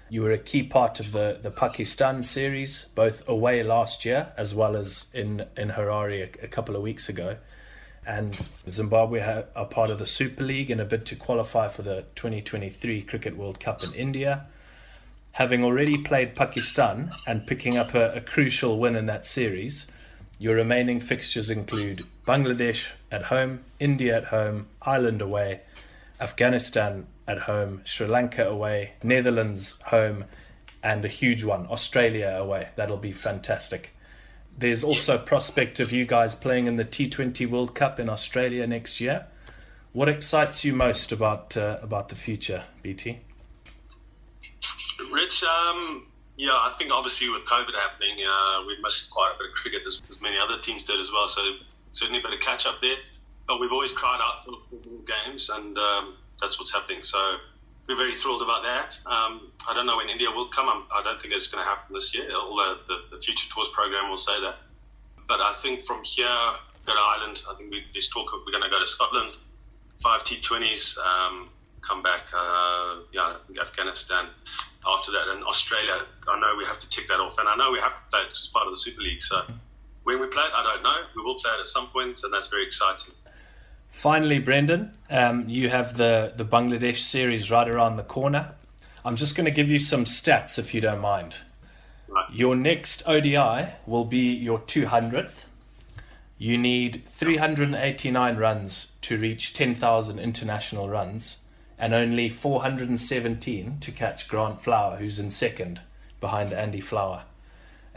You 0.10 0.24
were 0.24 0.32
a 0.32 0.38
key 0.38 0.64
part 0.64 1.00
of 1.00 1.14
the, 1.14 1.40
the 1.42 1.52
Pakistan 1.52 2.22
series, 2.24 2.84
both 2.96 3.28
away 3.30 3.64
last 3.64 4.04
year 4.04 4.34
as 4.36 4.54
well 4.54 4.76
as 4.76 5.06
in, 5.14 5.46
in 5.56 5.70
Harare 5.70 6.24
a, 6.24 6.46
a 6.46 6.48
couple 6.50 6.76
of 6.76 6.82
weeks 6.82 7.08
ago 7.08 7.38
and 8.06 8.50
Zimbabwe 8.70 9.46
are 9.56 9.66
part 9.66 9.90
of 9.90 10.00
the 10.00 10.06
Super 10.06 10.44
League 10.44 10.72
in 10.72 10.80
a 10.80 10.86
bid 10.86 11.06
to 11.08 11.16
qualify 11.16 11.68
for 11.68 11.84
the 11.84 12.06
2023 12.16 13.04
Cricket 13.04 13.38
World 13.38 13.60
Cup 13.60 13.84
in 13.84 13.94
India. 13.94 14.48
Having 15.34 15.64
already 15.64 15.98
played 15.98 16.36
Pakistan 16.36 17.14
and 17.26 17.48
picking 17.48 17.78
up 17.78 17.94
a, 17.94 18.14
a 18.14 18.22
crucial 18.22 18.80
win 18.80 18.96
in 18.96 19.06
that 19.06 19.26
series, 19.26 19.88
your 20.40 20.56
remaining 20.56 21.00
fixtures 21.00 21.50
include 21.50 22.02
Bangladesh 22.26 22.92
at 23.12 23.24
home, 23.24 23.64
India 23.80 24.18
at 24.18 24.26
home, 24.26 24.68
Ireland 24.82 25.22
away, 25.22 25.62
Afghanistan 26.20 27.06
at 27.28 27.40
home, 27.44 27.82
Sri 27.86 28.08
Lanka 28.08 28.46
away, 28.48 28.94
Netherlands 29.04 29.80
home, 29.86 30.26
and 30.84 31.06
a 31.06 31.08
huge 31.08 31.44
one, 31.44 31.68
Australia 31.68 32.36
away. 32.40 32.70
That'll 32.76 32.98
be 32.98 33.12
fantastic. 33.12 33.96
There's 34.62 34.84
also 34.84 35.18
prospect 35.18 35.80
of 35.80 35.92
you 35.92 36.06
guys 36.06 36.36
playing 36.36 36.68
in 36.68 36.76
the 36.76 36.86
T20 36.86 37.50
World 37.50 37.74
Cup 37.74 38.00
in 38.00 38.08
Australia 38.08 38.68
next 38.68 39.02
year. 39.02 39.26
What 39.92 40.08
excites 40.08 40.64
you 40.64 40.76
most 40.76 41.12
about 41.12 41.58
uh, 41.58 41.80
about 41.82 42.10
the 42.10 42.16
future, 42.16 42.66
BT? 42.84 43.22
Rich, 45.12 45.44
um, 45.44 46.06
yeah, 46.38 46.52
I 46.52 46.76
think 46.78 46.92
obviously 46.92 47.28
with 47.30 47.44
COVID 47.46 47.74
happening, 47.74 48.18
uh, 48.24 48.64
we 48.68 48.78
missed 48.84 49.10
quite 49.10 49.32
a 49.34 49.38
bit 49.40 49.50
of 49.50 49.56
cricket 49.56 49.82
as, 49.88 50.00
as, 50.12 50.22
many 50.22 50.36
other 50.38 50.62
teams 50.62 50.84
did 50.84 51.00
as 51.00 51.12
well. 51.12 51.28
So 51.28 51.42
certainly 51.92 52.20
a 52.20 52.22
bit 52.22 52.34
of 52.34 52.40
catch 52.40 52.68
up 52.68 52.80
there. 52.82 52.98
but 53.48 53.60
we've 53.60 53.72
always 53.72 53.92
cried 53.92 54.20
out 54.22 54.46
for, 54.46 54.54
games, 55.08 55.50
and 55.50 55.76
um, 55.76 56.18
that's 56.40 56.60
what's 56.60 56.72
happening. 56.72 57.02
So 57.02 57.18
we're 57.88 57.98
very 57.98 58.16
thrilled 58.16 58.42
about 58.42 58.64
that. 58.64 59.00
Um, 59.06 59.52
I 59.68 59.74
don't 59.74 59.86
know 59.86 59.98
when 59.98 60.10
India 60.10 60.30
will 60.30 60.48
come. 60.48 60.70
I'm, 60.70 60.84
I 60.94 61.02
do 61.02 61.14
not 61.14 61.22
think 61.22 61.34
it's 61.34 61.48
going 61.48 61.64
to 61.64 61.70
happen 61.70 61.94
this 61.94 62.14
year, 62.16 62.30
although 62.34 62.78
the, 62.88 63.16
the 63.16 63.22
Future 63.22 63.50
Tours 63.50 63.70
program 63.74 64.10
will 64.10 64.18
say 64.18 64.40
that. 64.42 64.56
But 65.28 65.42
I 65.42 65.54
think 65.62 65.82
from 65.82 66.04
here, 66.04 66.28
go 66.86 66.94
to 66.94 67.00
Ireland. 67.00 67.44
I 67.50 67.56
think 67.56 67.72
we, 67.72 67.84
talk. 68.14 68.32
We're 68.46 68.52
going 68.52 68.64
to 68.64 68.70
go 68.70 68.80
to 68.80 68.88
Scotland, 68.88 69.34
five 70.02 70.24
T20s, 70.24 70.98
um, 71.00 71.50
come 71.82 72.02
back. 72.02 72.28
Uh, 72.34 73.00
yeah, 73.12 73.34
I 73.34 73.36
think 73.46 73.60
Afghanistan. 73.60 74.28
After 74.86 75.12
that, 75.12 75.28
and 75.28 75.44
Australia. 75.44 76.08
I 76.28 76.40
know 76.40 76.56
we 76.58 76.66
have 76.66 76.80
to 76.80 76.90
tick 76.90 77.08
that 77.10 77.20
off, 77.20 77.38
and 77.38 77.48
I 77.48 77.56
know 77.56 77.72
we 77.72 77.80
have 77.80 77.94
to 77.94 78.02
play 78.10 78.22
it 78.22 78.32
as 78.32 78.48
part 78.48 78.66
of 78.66 78.74
the 78.74 78.78
Super 78.78 79.02
League. 79.02 79.22
So 79.22 79.44
when 80.04 80.20
we 80.20 80.26
play 80.26 80.44
it, 80.44 80.52
I 80.56 80.64
don't 80.64 80.82
know. 80.82 81.04
We 81.16 81.22
will 81.22 81.36
play 81.36 81.52
it 81.54 81.60
at 81.60 81.68
some 81.68 81.88
point, 81.88 82.24
and 82.24 82.34
that's 82.34 82.48
very 82.48 82.66
exciting. 82.66 83.14
Finally, 83.92 84.40
Brendan, 84.40 84.94
um, 85.10 85.48
you 85.48 85.70
have 85.70 85.98
the, 85.98 86.34
the 86.36 86.46
Bangladesh 86.46 86.98
series 86.98 87.52
right 87.52 87.68
around 87.68 87.98
the 87.98 88.04
corner. 88.04 88.56
I'm 89.06 89.16
just 89.16 89.36
going 89.36 89.46
to 89.46 89.52
give 89.52 89.70
you 89.70 89.80
some 89.80 90.06
stats 90.06 90.58
if 90.58 90.74
you 90.74 90.82
don't 90.82 91.02
mind. 91.02 91.38
Right. 92.08 92.26
Your 92.32 92.56
next 92.56 93.04
ODI 93.08 93.74
will 93.86 94.06
be 94.06 94.34
your 94.34 94.60
200th. 94.60 95.46
You 96.38 96.58
need 96.58 97.04
389 97.06 98.38
runs 98.38 98.94
to 99.02 99.18
reach 99.18 99.54
10,000 99.54 100.20
international 100.20 100.90
runs 100.90 101.38
and 101.78 101.94
only 101.94 102.30
417 102.30 103.78
to 103.82 103.92
catch 103.92 104.28
Grant 104.28 104.62
Flower, 104.62 104.98
who's 104.98 105.20
in 105.20 105.32
second 105.32 105.82
behind 106.20 106.54
Andy 106.54 106.80
Flower. 106.80 107.24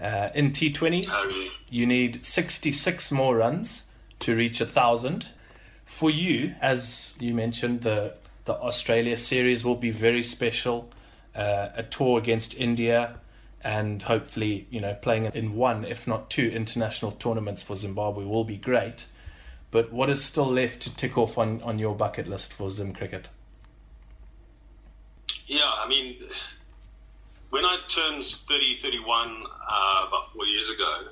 Uh, 0.01 0.31
in 0.35 0.51
T20s, 0.51 1.13
you 1.71 1.87
need 1.87 2.25
66 2.25 3.13
more 3.13 3.37
runs 3.37 3.89
to 4.21 4.35
reach 4.35 4.61
a 4.61 4.65
1,000 4.65 5.29
for 5.85 6.11
you, 6.11 6.55
as 6.61 7.17
you 7.21 7.35
mentioned, 7.35 7.83
the 7.83 8.15
the 8.45 8.55
Australia 8.55 9.17
series 9.17 9.65
will 9.65 9.77
be 9.77 9.91
very 9.91 10.23
special. 10.23 10.91
Uh, 11.35 11.71
a 11.75 11.83
tour 11.83 12.19
against 12.19 12.55
India, 12.59 13.19
and 13.65 14.03
hopefully, 14.03 14.67
you 14.71 14.81
know, 14.81 14.95
playing 14.95 15.25
in 15.25 15.57
one, 15.57 15.85
if 15.85 16.07
not 16.07 16.31
two, 16.31 16.49
international 16.49 17.11
tournaments 17.11 17.63
for 17.63 17.75
Zimbabwe 17.75 18.25
will 18.25 18.45
be 18.45 18.57
great. 18.57 19.07
But 19.71 19.93
what 19.93 20.11
is 20.11 20.23
still 20.23 20.47
left 20.47 20.81
to 20.83 20.95
tick 20.95 21.19
off 21.19 21.37
on, 21.39 21.61
on 21.63 21.81
your 21.81 21.97
bucket 21.97 22.29
list 22.29 22.53
for 22.53 22.71
Zim 22.71 22.93
cricket? 22.93 23.31
Yeah, 25.47 25.63
I 25.65 25.89
mean, 25.89 26.19
when 27.51 27.65
I 27.65 27.79
turned 27.89 28.23
30, 28.23 28.77
31 28.77 29.29
uh, 29.69 30.07
about 30.07 30.33
four 30.33 30.47
years 30.47 30.71
ago, 30.71 31.09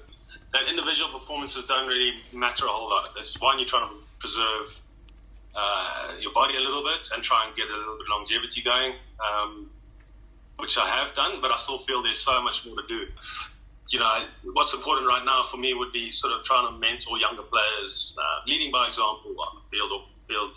that 0.52 0.68
individual 0.68 1.10
performances 1.10 1.64
don't 1.64 1.88
really 1.88 2.12
matter 2.32 2.66
a 2.66 2.68
whole 2.68 2.90
lot. 2.90 3.10
It's 3.18 3.40
one, 3.40 3.58
you're 3.58 3.66
trying 3.66 3.88
to 3.88 3.94
preserve 4.22 4.80
uh, 5.54 6.12
your 6.20 6.32
body 6.32 6.56
a 6.56 6.60
little 6.60 6.84
bit 6.84 7.10
and 7.12 7.22
try 7.22 7.44
and 7.44 7.54
get 7.56 7.68
a 7.68 7.76
little 7.76 7.98
bit 7.98 8.06
of 8.06 8.08
longevity 8.08 8.62
going, 8.62 8.94
um, 9.18 9.68
which 10.58 10.78
I 10.78 10.86
have 10.86 11.12
done, 11.14 11.40
but 11.42 11.50
I 11.50 11.56
still 11.56 11.78
feel 11.78 12.02
there's 12.02 12.20
so 12.20 12.40
much 12.40 12.64
more 12.64 12.76
to 12.76 12.86
do. 12.86 13.06
You 13.90 13.98
know, 13.98 14.24
what's 14.54 14.72
important 14.72 15.08
right 15.08 15.24
now 15.24 15.42
for 15.50 15.56
me 15.56 15.74
would 15.74 15.92
be 15.92 16.12
sort 16.12 16.32
of 16.32 16.44
trying 16.44 16.72
to 16.72 16.78
mentor 16.78 17.18
younger 17.18 17.42
players, 17.42 18.16
uh, 18.16 18.46
leading 18.46 18.70
by 18.70 18.86
example 18.86 19.34
on 19.36 19.58
the 19.58 19.76
field 19.76 19.90
or 19.92 20.06
field, 20.28 20.56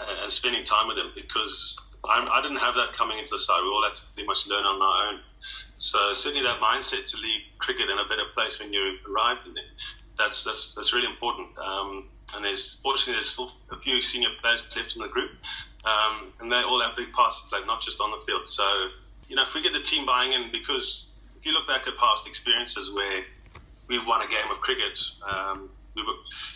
uh, 0.00 0.22
and 0.22 0.32
spending 0.32 0.64
time 0.64 0.88
with 0.88 0.96
them 0.96 1.12
because 1.14 1.78
I'm, 2.08 2.26
I 2.32 2.40
did 2.40 2.52
not 2.52 2.62
have 2.62 2.74
that 2.74 2.94
coming 2.94 3.18
into 3.18 3.32
the 3.32 3.38
side. 3.38 3.60
We 3.62 3.68
all 3.68 3.84
had 3.84 3.94
to 3.94 4.02
pretty 4.14 4.26
much 4.26 4.48
learn 4.48 4.64
on 4.64 4.80
our 4.80 5.12
own. 5.12 5.20
So 5.78 6.14
certainly 6.14 6.42
that 6.44 6.58
mindset 6.58 7.06
to 7.12 7.16
leave 7.18 7.42
cricket 7.58 7.90
in 7.90 7.98
a 7.98 8.08
better 8.08 8.26
place 8.34 8.58
when 8.58 8.72
you 8.72 8.96
arrive 9.08 9.38
in 9.46 9.52
it, 9.52 9.64
that's 10.18 10.42
that's 10.42 10.74
that's 10.74 10.92
really 10.94 11.06
important. 11.06 11.56
Um, 11.58 12.08
and 12.36 12.44
there's 12.44 12.74
fortunately 12.82 13.14
there's 13.14 13.30
still 13.30 13.52
a 13.70 13.78
few 13.78 14.02
senior 14.02 14.30
players 14.40 14.64
left 14.76 14.96
in 14.96 15.02
the 15.02 15.08
group, 15.08 15.30
um, 15.84 16.32
and 16.40 16.50
they 16.50 16.56
all 16.56 16.80
have 16.82 16.96
big 16.96 17.12
parts 17.12 17.42
to 17.42 17.48
play, 17.48 17.60
not 17.66 17.82
just 17.82 18.00
on 18.00 18.10
the 18.10 18.18
field. 18.18 18.48
So 18.48 18.88
you 19.28 19.36
know, 19.36 19.42
if 19.42 19.54
we 19.54 19.62
get 19.62 19.72
the 19.72 19.80
team 19.80 20.06
buying 20.06 20.32
in, 20.32 20.50
because 20.52 21.08
if 21.38 21.46
you 21.46 21.52
look 21.52 21.66
back 21.66 21.86
at 21.86 21.96
past 21.96 22.26
experiences 22.26 22.92
where 22.92 23.22
we've 23.88 24.06
won 24.06 24.22
a 24.22 24.28
game 24.28 24.50
of 24.50 24.60
cricket, 24.60 24.98
um, 25.28 25.70
we've, 25.94 26.06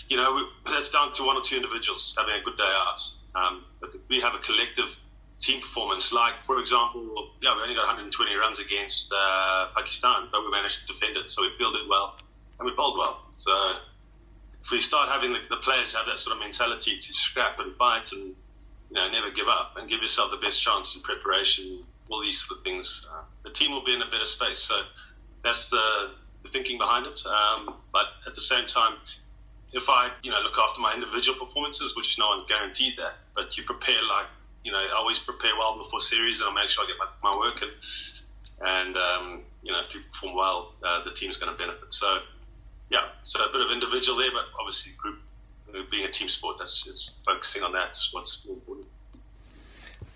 you 0.09 0.17
know, 0.17 0.35
we, 0.35 0.73
that's 0.73 0.91
down 0.91 1.13
to 1.15 1.25
one 1.25 1.37
or 1.37 1.43
two 1.43 1.57
individuals 1.57 2.15
having 2.17 2.35
a 2.35 2.43
good 2.43 2.57
day 2.57 2.73
out. 2.87 3.01
Um, 3.35 3.65
but 3.81 3.91
we 4.09 4.21
have 4.21 4.35
a 4.35 4.39
collective 4.39 4.97
team 5.41 5.61
performance. 5.61 6.13
Like, 6.13 6.35
for 6.45 6.59
example, 6.59 7.31
yeah, 7.41 7.55
we 7.57 7.63
only 7.63 7.75
got 7.75 7.87
120 7.87 8.35
runs 8.35 8.59
against 8.59 9.13
uh, 9.13 9.69
Pakistan, 9.77 10.29
but 10.33 10.43
we 10.43 10.51
managed 10.51 10.87
to 10.87 10.93
defend 10.93 11.17
it. 11.17 11.31
So 11.31 11.43
we 11.43 11.51
fielded 11.57 11.89
well 11.89 12.17
and 12.59 12.67
we 12.67 12.75
bowled 12.75 12.99
well. 12.99 13.23
So 13.33 13.53
if 14.69 14.73
we 14.73 14.81
start 14.81 15.09
having 15.09 15.33
the, 15.33 15.41
the, 15.49 15.57
players 15.57 15.95
have 15.95 16.05
that 16.05 16.19
sort 16.19 16.37
of 16.37 16.43
mentality 16.43 16.99
to 16.99 17.11
scrap 17.15 17.59
and 17.59 17.75
fight 17.77 18.13
and 18.13 18.37
you 18.91 18.95
know 18.97 19.09
never 19.11 19.31
give 19.31 19.49
up 19.49 19.79
and 19.79 19.89
give 19.89 20.03
yourself 20.03 20.31
the 20.31 20.37
best 20.37 20.61
chance 20.61 20.95
in 20.95 21.01
preparation, 21.01 21.83
all 22.11 22.21
these 22.21 22.45
sort 22.45 22.59
of 22.59 22.65
things, 22.65 23.09
uh, 23.11 23.23
the 23.45 23.51
team 23.51 23.73
will 23.73 23.83
be 23.83 23.95
in 23.95 24.03
a 24.03 24.11
better 24.11 24.27
space. 24.27 24.59
So 24.59 24.83
that's 25.43 25.71
the, 25.71 26.11
the 26.43 26.51
thinking 26.51 26.77
behind 26.77 27.07
it. 27.07 27.19
Um, 27.25 27.77
but 27.95 28.09
at 28.27 28.35
the 28.35 28.43
same 28.43 28.67
time, 28.67 28.97
if 29.73 29.89
I 29.89 30.11
you 30.23 30.31
know 30.31 30.41
look 30.43 30.59
after 30.59 30.83
my 30.83 30.93
individual 30.93 31.39
performances, 31.39 31.97
which 31.97 32.19
no 32.19 32.29
one's 32.29 32.45
guaranteed 32.45 32.99
that, 32.99 33.15
but 33.35 33.57
you 33.57 33.65
prepare 33.65 34.03
like 34.07 34.27
you 34.65 34.73
know 34.73 34.79
I 34.79 34.95
always 34.99 35.19
prepare 35.19 35.57
well 35.57 35.79
before 35.79 36.01
series 36.01 36.43
and 36.43 36.51
I 36.51 36.53
make 36.53 36.69
sure 36.69 36.85
I 36.85 36.89
get 36.89 36.97
my, 36.99 37.33
my 37.33 37.39
work 37.39 37.63
in. 37.63 37.71
And 38.61 38.99
um, 38.99 39.45
you 39.63 39.73
know, 39.73 39.81
if 39.81 39.95
you 39.95 40.03
perform 40.13 40.37
well, 40.37 40.75
uh, 40.85 41.05
the 41.05 41.13
team's 41.13 41.39
going 41.39 41.53
to 41.53 41.57
benefit. 41.57 41.95
So 41.95 42.21
yeah, 42.91 43.07
so 43.23 43.45
a 43.45 43.53
bit 43.53 43.61
of 43.61 43.71
individual 43.71 44.19
there, 44.19 44.31
but 44.33 44.45
obviously 44.59 44.93
group 44.97 45.19
uh, 45.75 45.81
being 45.91 46.05
a 46.05 46.11
team 46.11 46.29
sport, 46.29 46.57
that's 46.59 46.87
it's 46.87 47.11
focusing 47.25 47.63
on 47.63 47.73
that's 47.73 48.13
what's 48.13 48.47
important. 48.47 48.87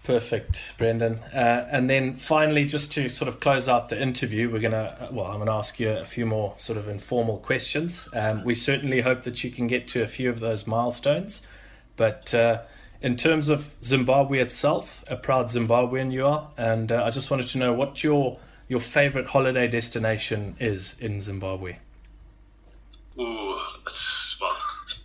Perfect, 0.04 0.72
Brendan. 0.78 1.20
Uh, 1.32 1.68
and 1.70 1.88
then 1.88 2.16
finally, 2.16 2.64
just 2.64 2.90
to 2.92 3.08
sort 3.08 3.28
of 3.28 3.38
close 3.38 3.68
out 3.68 3.88
the 3.88 4.00
interview, 4.00 4.50
we're 4.50 4.58
going 4.58 4.72
to, 4.72 5.08
well, 5.12 5.26
I'm 5.26 5.36
going 5.36 5.46
to 5.46 5.52
ask 5.52 5.78
you 5.78 5.90
a 5.90 6.04
few 6.04 6.26
more 6.26 6.54
sort 6.58 6.76
of 6.76 6.88
informal 6.88 7.38
questions. 7.38 8.08
Um, 8.12 8.42
we 8.42 8.56
certainly 8.56 9.02
hope 9.02 9.22
that 9.22 9.44
you 9.44 9.50
can 9.52 9.68
get 9.68 9.86
to 9.88 10.02
a 10.02 10.08
few 10.08 10.28
of 10.28 10.40
those 10.40 10.66
milestones. 10.66 11.42
But 11.94 12.34
uh, 12.34 12.62
in 13.00 13.16
terms 13.16 13.48
of 13.48 13.76
Zimbabwe 13.84 14.40
itself, 14.40 15.04
a 15.08 15.14
proud 15.14 15.46
Zimbabwean 15.46 16.10
you 16.10 16.26
are. 16.26 16.50
And 16.56 16.90
uh, 16.90 17.04
I 17.04 17.10
just 17.10 17.30
wanted 17.30 17.46
to 17.48 17.58
know 17.58 17.72
what 17.72 18.02
your, 18.02 18.40
your 18.68 18.80
favorite 18.80 19.26
holiday 19.26 19.68
destination 19.68 20.56
is 20.58 20.98
in 20.98 21.20
Zimbabwe. 21.20 21.76
Ooh, 23.18 23.60
it's, 23.86 24.38
well, 24.40 24.56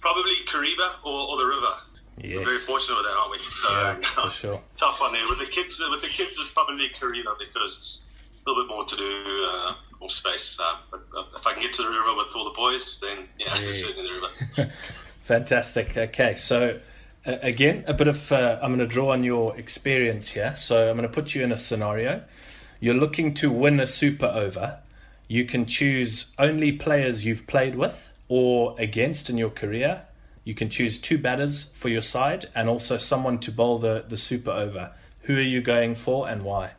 probably 0.02 0.34
Kariba 0.46 1.04
or, 1.04 1.30
or 1.30 1.38
the 1.38 1.46
river. 1.46 1.74
Yes. 2.18 2.38
We're 2.38 2.44
very 2.46 2.58
fortunate 2.58 2.98
with 2.98 3.06
that, 3.06 3.18
aren't 3.18 3.32
we? 3.32 3.38
So, 3.38 3.70
yeah, 3.70 4.10
for 4.24 4.30
sure. 4.30 4.62
Tough 4.76 5.00
one 5.00 5.14
there. 5.14 5.28
With 5.30 5.40
the 5.40 5.46
kids, 5.46 5.80
with 5.80 6.02
the 6.02 6.08
kids, 6.08 6.38
it's 6.40 6.50
probably 6.50 6.90
Kariba 6.90 7.38
because 7.38 7.78
it's 7.78 8.06
a 8.46 8.50
little 8.50 8.64
bit 8.64 8.70
more 8.70 8.86
to 8.86 8.96
do, 8.96 9.48
uh, 9.52 9.76
more 10.00 10.10
space. 10.10 10.60
Uh, 10.60 10.78
but 10.90 11.02
uh, 11.16 11.24
if 11.36 11.46
I 11.46 11.54
can 11.54 11.62
get 11.62 11.74
to 11.74 11.84
the 11.84 11.90
river 11.90 12.16
with 12.16 12.36
all 12.36 12.46
the 12.46 12.56
boys, 12.56 13.00
then 13.02 13.28
yeah, 13.38 13.58
yeah. 13.60 13.72
certainly 13.72 14.10
the 14.10 14.64
river. 14.64 14.74
Fantastic. 15.22 15.96
Okay, 15.96 16.36
so 16.36 16.80
uh, 17.26 17.36
again, 17.42 17.84
a 17.88 17.94
bit 17.94 18.08
of 18.08 18.32
uh, 18.32 18.60
I'm 18.62 18.70
going 18.70 18.80
to 18.80 18.88
draw 18.88 19.12
on 19.12 19.24
your 19.24 19.56
experience 19.58 20.30
here. 20.30 20.56
So 20.56 20.90
I'm 20.90 20.98
going 20.98 21.08
to 21.08 21.14
put 21.14 21.36
you 21.36 21.44
in 21.44 21.52
a 21.52 21.58
scenario. 21.58 22.24
You're 22.80 22.96
looking 22.96 23.34
to 23.36 23.52
win 23.52 23.80
a 23.80 23.88
super 23.88 24.28
over 24.28 24.80
you 25.28 25.46
can 25.46 25.66
choose 25.66 26.34
only 26.40 26.72
players 26.72 27.26
you've 27.26 27.48
played 27.48 27.76
with 27.76 28.12
or 28.28 28.76
against 28.80 29.30
in 29.30 29.38
your 29.38 29.50
career. 29.50 30.04
You 30.44 30.56
can 30.56 30.70
choose 30.70 30.98
two 30.98 31.18
batters 31.18 31.64
for 31.64 31.90
your 31.90 32.02
side 32.02 32.46
and 32.56 32.70
also 32.70 32.98
someone 32.98 33.40
to 33.40 33.52
bowl 33.52 33.80
the, 33.80 34.06
the 34.08 34.18
super 34.18 34.52
over. 34.52 34.92
Who 35.24 35.36
are 35.38 35.42
you 35.42 35.62
going 35.62 35.96
for 35.96 36.30
and 36.30 36.44
why? 36.44 36.72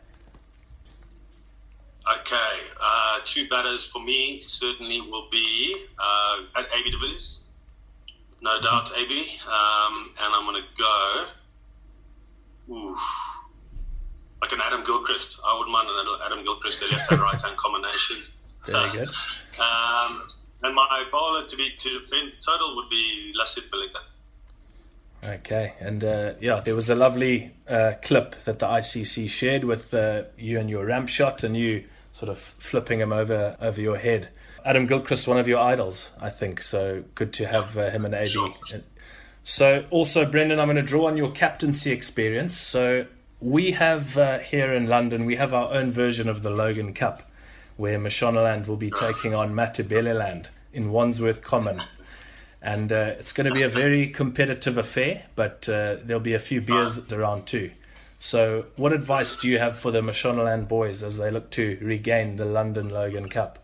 Okay, 2.11 2.61
uh, 2.81 3.21
two 3.27 3.47
batters 3.49 3.85
for 3.85 4.03
me 4.03 4.41
certainly 4.41 5.03
will 5.03 5.29
be 5.31 5.77
uh, 5.99 6.59
at 6.59 6.67
AB 6.73 6.91
de 6.91 6.99
Villiers. 6.99 7.41
No 8.41 8.53
mm-hmm. 8.53 8.65
doubt, 8.65 8.93
AB. 8.97 9.39
Um, 9.47 10.11
and 10.19 10.35
I'm 10.35 10.47
going 10.47 10.63
to 10.63 10.83
go. 10.83 11.27
Ooh, 12.71 12.97
like 14.41 14.53
an 14.53 14.61
Adam 14.63 14.83
Gilchrist. 14.85 15.39
I 15.45 15.55
wouldn't 15.55 15.73
mind 15.73 15.89
an 15.91 16.07
Adam 16.25 16.45
Gilchrist, 16.45 16.83
a 16.83 16.87
left 16.87 17.11
and 17.13 17.21
right 17.21 17.41
hand 17.41 17.57
combination. 17.57 18.17
Very 18.73 18.91
good. 18.93 19.09
um, 19.61 20.29
and 20.63 20.75
my 20.75 21.05
bowler 21.11 21.47
to 21.47 21.57
be 21.57 21.71
to 21.71 21.99
defend 22.01 22.33
total 22.45 22.77
would 22.77 22.91
be 22.91 23.33
Lasith 23.41 23.69
Malinga. 23.71 24.01
Okay, 25.25 25.75
and 25.81 26.05
uh, 26.05 26.35
yeah, 26.41 26.61
there 26.61 26.75
was 26.75 26.89
a 26.89 26.95
lovely 26.95 27.53
uh, 27.69 27.93
clip 28.03 28.37
that 28.45 28.61
the 28.61 28.67
ICC 28.67 29.29
shared 29.29 29.65
with 29.65 29.93
uh, 29.93 30.25
you 30.37 30.61
and 30.61 30.71
your 30.71 30.87
ramp 30.87 31.09
shot, 31.09 31.43
and 31.43 31.57
you 31.57 31.85
sort 32.13 32.29
of 32.29 32.39
flipping 32.39 33.01
him 33.01 33.13
over 33.13 33.57
over 33.61 33.81
your 33.81 33.97
head. 33.97 34.29
Adam 34.65 34.87
Gilchrist, 34.87 35.27
one 35.27 35.39
of 35.39 35.49
your 35.49 35.61
idols, 35.61 36.13
I 36.21 36.31
think. 36.31 36.63
So 36.63 37.05
good 37.15 37.33
to 37.35 37.47
have 37.47 37.77
uh, 37.77 37.91
him 37.91 38.05
and 38.05 38.15
AB. 38.15 38.29
Sure. 38.29 38.53
So 39.43 39.87
also, 39.91 40.31
Brendan, 40.31 40.61
I'm 40.61 40.67
going 40.67 40.77
to 40.77 40.83
draw 40.83 41.07
on 41.07 41.17
your 41.17 41.31
captaincy 41.31 41.91
experience. 41.91 42.57
So 42.57 43.07
we 43.41 43.73
have 43.73 44.19
uh, 44.19 44.41
here 44.41 44.73
in 44.73 44.87
London, 44.87 45.25
we 45.25 45.37
have 45.37 45.55
our 45.55 45.73
own 45.73 45.91
version 45.91 46.29
of 46.29 46.43
the 46.43 46.51
Logan 46.51 46.93
Cup 46.93 47.28
where 47.79 47.99
Mashonaland 47.99 48.67
will 48.67 48.77
be 48.77 48.91
taking 48.91 49.35
on 49.35 49.55
Matabeleland 49.55 50.49
in 50.75 50.91
Wandsworth 50.91 51.41
Common. 51.41 51.81
And 52.61 52.93
uh, 52.93 53.15
it's 53.19 53.33
going 53.33 53.47
to 53.47 53.55
be 53.55 53.63
a 53.63 53.69
very 53.69 54.09
competitive 54.09 54.77
affair, 54.77 55.27
but 55.37 55.69
uh, 55.69 55.97
there'll 56.05 56.21
be 56.21 56.35
a 56.35 56.41
few 56.41 56.61
beers 56.61 57.11
around 57.13 57.47
too. 57.47 57.71
So, 58.19 58.67
what 58.75 58.93
advice 58.93 59.37
do 59.37 59.49
you 59.49 59.61
have 59.61 59.79
for 59.79 59.93
the 59.93 60.01
Mashonaland 60.01 60.67
boys 60.67 61.05
as 61.05 61.19
they 61.19 61.31
look 61.31 61.51
to 61.51 61.79
regain 61.81 62.35
the 62.35 62.45
London 62.45 62.91
Logan 62.91 63.29
Cup? 63.29 63.61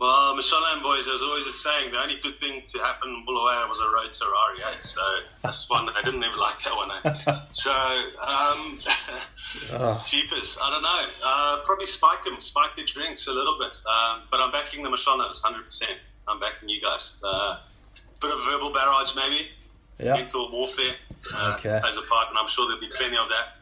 Well, 0.00 0.34
Mashonaland 0.34 0.82
boys, 0.82 1.04
there's 1.04 1.20
always 1.20 1.46
a 1.46 1.52
saying, 1.52 1.90
the 1.90 1.98
only 1.98 2.16
good 2.22 2.40
thing 2.40 2.62
to 2.68 2.78
happen 2.78 3.10
in 3.10 3.26
Bulawayo 3.26 3.68
was 3.68 3.80
a 3.80 3.84
road 3.84 4.10
to 4.10 4.24
Rari, 4.24 4.62
eh? 4.62 4.78
So 4.82 5.00
that's 5.42 5.68
one, 5.68 5.90
I 5.90 6.00
didn't 6.02 6.24
even 6.24 6.38
like 6.38 6.58
that 6.62 6.74
one, 6.74 6.90
eh? 6.90 7.40
So, 7.52 7.70
um, 7.70 8.80
oh. 9.72 10.02
cheapest, 10.06 10.58
I 10.62 10.70
don't 10.70 10.82
know. 10.82 11.04
Uh, 11.22 11.60
probably 11.66 11.86
spike 11.86 12.24
them, 12.24 12.40
spike 12.40 12.76
their 12.76 12.86
drinks 12.86 13.26
a 13.26 13.32
little 13.32 13.58
bit. 13.58 13.78
Um, 13.86 14.22
but 14.30 14.40
I'm 14.40 14.50
backing 14.50 14.82
the 14.82 14.88
Mashonas, 14.88 15.42
100%. 15.42 15.82
I'm 16.26 16.40
backing 16.40 16.70
you 16.70 16.80
guys. 16.80 17.20
Uh, 17.22 17.58
bit 18.22 18.32
of 18.32 18.40
verbal 18.44 18.72
barrage, 18.72 19.14
maybe. 19.14 19.48
Yeah. 19.98 20.14
Mental 20.14 20.50
warfare 20.50 20.94
uh, 21.34 21.56
okay. 21.58 21.78
plays 21.78 21.98
a 21.98 22.02
part, 22.08 22.30
and 22.30 22.38
I'm 22.38 22.48
sure 22.48 22.66
there'll 22.66 22.80
be 22.80 22.88
plenty 22.96 23.18
of 23.18 23.28
that. 23.28 23.59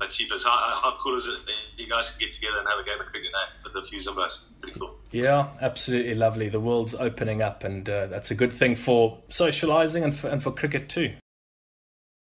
How, 0.00 0.80
how 0.82 0.96
cool 0.98 1.16
is 1.16 1.26
it 1.26 1.44
that 1.46 1.82
you 1.82 1.88
guys 1.88 2.10
can 2.10 2.20
get 2.20 2.32
together 2.32 2.58
and 2.58 2.68
have 2.68 2.78
a 2.78 2.84
game 2.84 3.00
of 3.00 3.06
cricket 3.06 3.30
now 3.32 3.44
with 3.64 3.72
the 3.72 3.82
few 3.82 3.98
Zimbos? 3.98 4.44
Pretty 4.60 4.78
cool. 4.78 4.94
Yeah, 5.10 5.48
absolutely 5.60 6.14
lovely. 6.14 6.48
The 6.48 6.60
world's 6.60 6.94
opening 6.94 7.42
up, 7.42 7.64
and 7.64 7.88
uh, 7.88 8.06
that's 8.06 8.30
a 8.30 8.34
good 8.34 8.52
thing 8.52 8.76
for 8.76 9.18
socialising 9.28 10.04
and 10.04 10.14
for, 10.14 10.28
and 10.28 10.42
for 10.42 10.52
cricket 10.52 10.88
too. 10.88 11.14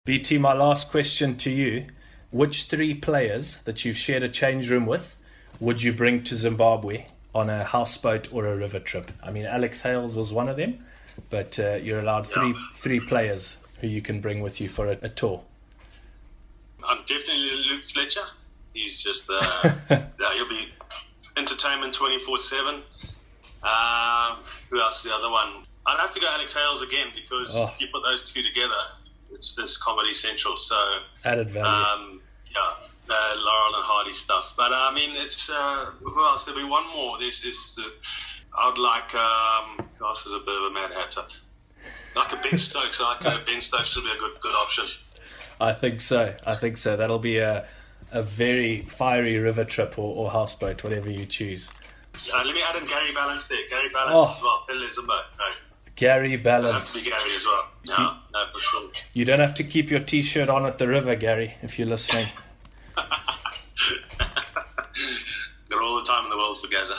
BT, 0.05 0.37
my 0.39 0.53
last 0.53 0.89
question 0.89 1.35
to 1.37 1.51
you. 1.51 1.87
Which 2.31 2.63
three 2.63 2.93
players 2.93 3.63
that 3.63 3.85
you've 3.85 3.97
shared 3.97 4.21
a 4.21 4.29
change 4.29 4.69
room 4.69 4.85
with 4.85 5.17
would 5.59 5.81
you 5.81 5.91
bring 5.91 6.23
to 6.23 6.35
Zimbabwe 6.35 7.05
on 7.33 7.49
a 7.49 7.63
houseboat 7.63 8.31
or 8.31 8.45
a 8.45 8.55
river 8.55 8.79
trip? 8.79 9.11
I 9.23 9.31
mean, 9.31 9.45
Alex 9.45 9.81
Hales 9.81 10.15
was 10.15 10.31
one 10.31 10.47
of 10.47 10.55
them, 10.57 10.83
but 11.29 11.59
uh, 11.59 11.75
you're 11.75 11.99
allowed 11.99 12.27
three 12.27 12.49
yeah. 12.49 12.65
three 12.75 12.99
players 12.99 13.57
who 13.81 13.87
you 13.87 14.01
can 14.01 14.21
bring 14.21 14.41
with 14.41 14.61
you 14.61 14.69
for 14.69 14.87
a, 14.87 14.97
a 15.01 15.09
tour. 15.09 15.41
I'm 16.87 16.99
definitely 17.05 17.51
Luke 17.69 17.85
Fletcher. 17.85 18.25
He's 18.73 19.01
just 19.01 19.29
uh, 19.29 19.71
yeah, 19.89 20.33
he'll 20.35 20.49
be 20.49 20.69
entertainment 21.37 21.93
24 21.93 22.39
7. 22.39 22.75
Um, 23.61 24.37
who 24.69 24.79
else 24.79 24.97
is 24.97 25.03
the 25.03 25.13
other 25.13 25.29
one? 25.29 25.65
I'd 25.85 25.99
have 25.99 26.11
to 26.11 26.19
go 26.19 26.27
Alex 26.29 26.53
Hales 26.53 26.81
again 26.81 27.07
because 27.15 27.55
oh. 27.55 27.71
if 27.73 27.81
you 27.81 27.87
put 27.91 28.03
those 28.03 28.31
two 28.31 28.43
together, 28.43 28.79
it's 29.33 29.55
this 29.55 29.77
Comedy 29.77 30.13
Central. 30.13 30.55
So 30.55 30.75
added 31.25 31.49
value. 31.49 31.67
Um, 31.67 32.21
yeah, 32.53 32.87
uh, 33.09 33.35
Laurel 33.37 33.75
and 33.75 33.85
Hardy 33.85 34.13
stuff. 34.13 34.53
But 34.55 34.71
uh, 34.71 34.89
I 34.91 34.93
mean, 34.93 35.15
it's 35.15 35.49
uh, 35.49 35.91
who 36.01 36.23
else? 36.23 36.43
There'll 36.45 36.61
be 36.61 36.67
one 36.67 36.87
more. 36.93 37.19
There's, 37.19 37.41
there's, 37.41 37.79
I'd 38.57 38.77
like. 38.77 39.13
Um, 39.15 39.89
who 39.97 40.05
else 40.05 40.25
is 40.25 40.33
a 40.33 40.39
bit 40.39 40.55
of 40.55 40.63
a 40.63 40.71
mad 40.71 40.91
hatter? 40.93 41.23
Like 42.15 42.33
a 42.33 42.35
Ben 42.37 42.59
Stokes. 42.59 43.01
I 43.01 43.17
like 43.23 43.45
Ben 43.45 43.61
Stokes 43.61 43.95
would 43.95 44.03
be 44.03 44.11
a 44.11 44.19
good 44.19 44.39
good 44.41 44.55
option. 44.55 44.85
I 45.59 45.73
think 45.73 46.01
so. 46.01 46.35
I 46.45 46.55
think 46.55 46.77
so. 46.77 46.95
That'll 46.95 47.19
be 47.19 47.37
a 47.37 47.65
a 48.11 48.23
very 48.23 48.81
fiery 48.83 49.37
river 49.37 49.63
trip 49.63 49.97
or, 49.97 50.15
or 50.15 50.31
houseboat, 50.31 50.83
whatever 50.83 51.11
you 51.11 51.25
choose. 51.25 51.69
Uh, 52.33 52.43
let 52.43 52.53
me 52.53 52.61
add 52.67 52.75
in 52.75 52.85
Gary 52.87 53.11
Ballance 53.11 53.47
there. 53.47 53.59
Gary 53.69 53.89
Ballance 53.89 54.11
oh. 54.11 54.33
as 54.35 54.41
well. 54.41 54.65
Phil 54.67 54.77
Zimbo. 54.89 55.07
No. 55.07 55.23
Gary 55.95 56.37
Ballance. 56.37 56.73
Have 56.73 56.93
to 56.93 57.03
be 57.03 57.09
Gary 57.09 57.35
as 57.35 57.45
well. 57.45 57.67
No, 57.89 57.97
you, 57.97 58.09
no, 58.33 58.45
for 58.51 58.59
sure. 58.59 58.89
You 59.13 59.25
don't 59.25 59.39
have 59.39 59.53
to 59.55 59.63
keep 59.63 59.89
your 59.89 59.99
T-shirt 59.99 60.49
on 60.49 60.65
at 60.65 60.77
the 60.77 60.87
river, 60.87 61.15
Gary, 61.15 61.55
if 61.61 61.77
you're 61.77 61.87
listening. 61.87 62.27
Got 62.95 63.11
all 65.81 65.97
the 65.97 66.05
time 66.05 66.25
in 66.25 66.29
the 66.29 66.37
world 66.37 66.59
for 66.59 66.67
Gaza. 66.67 66.97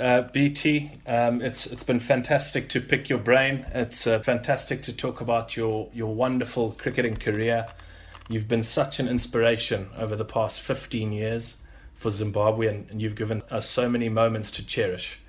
Uh, 0.00 0.22
BT, 0.22 0.92
um, 1.06 1.42
it's 1.42 1.66
it's 1.66 1.82
been 1.82 2.00
fantastic 2.00 2.70
to 2.70 2.80
pick 2.80 3.10
your 3.10 3.18
brain. 3.18 3.66
It's 3.74 4.06
uh, 4.06 4.18
fantastic 4.20 4.80
to 4.82 4.96
talk 4.96 5.20
about 5.20 5.58
your 5.58 5.90
your 5.92 6.14
wonderful 6.14 6.70
cricketing 6.78 7.16
career. 7.16 7.66
You've 8.30 8.48
been 8.48 8.62
such 8.62 8.98
an 8.98 9.08
inspiration 9.08 9.90
over 9.98 10.16
the 10.16 10.24
past 10.24 10.62
15 10.62 11.12
years 11.12 11.60
for 11.94 12.10
Zimbabwe, 12.10 12.68
and, 12.68 12.90
and 12.90 13.02
you've 13.02 13.14
given 13.14 13.42
us 13.50 13.68
so 13.68 13.90
many 13.90 14.08
moments 14.08 14.50
to 14.52 14.66
cherish. 14.66 15.20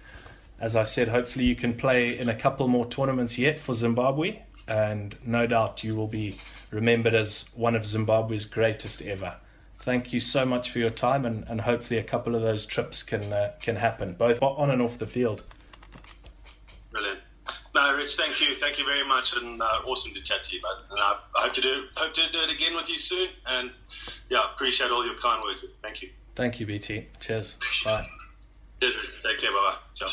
As 0.57 0.77
I 0.77 0.83
said, 0.83 1.09
hopefully 1.09 1.43
you 1.43 1.55
can 1.55 1.73
play 1.73 2.17
in 2.17 2.29
a 2.29 2.35
couple 2.35 2.69
more 2.69 2.85
tournaments 2.85 3.37
yet 3.37 3.59
for 3.59 3.73
Zimbabwe, 3.73 4.39
and 4.69 5.17
no 5.25 5.47
doubt 5.47 5.83
you 5.83 5.97
will 5.97 6.07
be 6.07 6.37
remembered 6.69 7.13
as 7.13 7.49
one 7.55 7.75
of 7.75 7.85
Zimbabwe's 7.85 8.45
greatest 8.45 9.01
ever. 9.01 9.35
Thank 9.81 10.13
you 10.13 10.19
so 10.19 10.45
much 10.45 10.69
for 10.69 10.77
your 10.77 10.91
time, 10.91 11.25
and, 11.25 11.43
and 11.47 11.61
hopefully 11.61 11.99
a 11.99 12.03
couple 12.03 12.35
of 12.35 12.43
those 12.43 12.67
trips 12.67 13.01
can 13.01 13.33
uh, 13.33 13.53
can 13.61 13.77
happen, 13.77 14.13
both 14.13 14.41
on 14.43 14.69
and 14.69 14.79
off 14.79 14.99
the 14.99 15.07
field. 15.07 15.43
Brilliant. 16.91 17.19
No, 17.73 17.95
Rich, 17.95 18.15
thank 18.15 18.39
you, 18.39 18.53
thank 18.55 18.77
you 18.77 18.85
very 18.85 19.07
much, 19.07 19.35
and 19.35 19.59
uh, 19.59 19.65
awesome 19.87 20.13
to 20.13 20.21
chat 20.21 20.43
to 20.43 20.55
you. 20.55 20.61
But 20.61 20.99
I 20.99 21.17
hope 21.35 21.53
to 21.53 21.61
do 21.61 21.85
hope 21.95 22.13
to 22.13 22.21
do 22.31 22.39
it 22.41 22.51
again 22.51 22.75
with 22.75 22.89
you 22.89 22.99
soon, 22.99 23.29
and 23.47 23.71
yeah, 24.29 24.43
appreciate 24.53 24.91
all 24.91 25.03
your 25.03 25.15
kind 25.15 25.43
words. 25.43 25.65
Thank 25.81 26.03
you. 26.03 26.09
Thank 26.35 26.59
you, 26.59 26.67
BT. 26.67 27.07
Cheers. 27.19 27.57
Bye. 27.83 28.03
Cheers. 28.81 28.95
Take 29.23 29.39
care. 29.39 29.51
Bye 29.51 29.71
bye. 29.71 29.77
Ciao. 29.95 30.09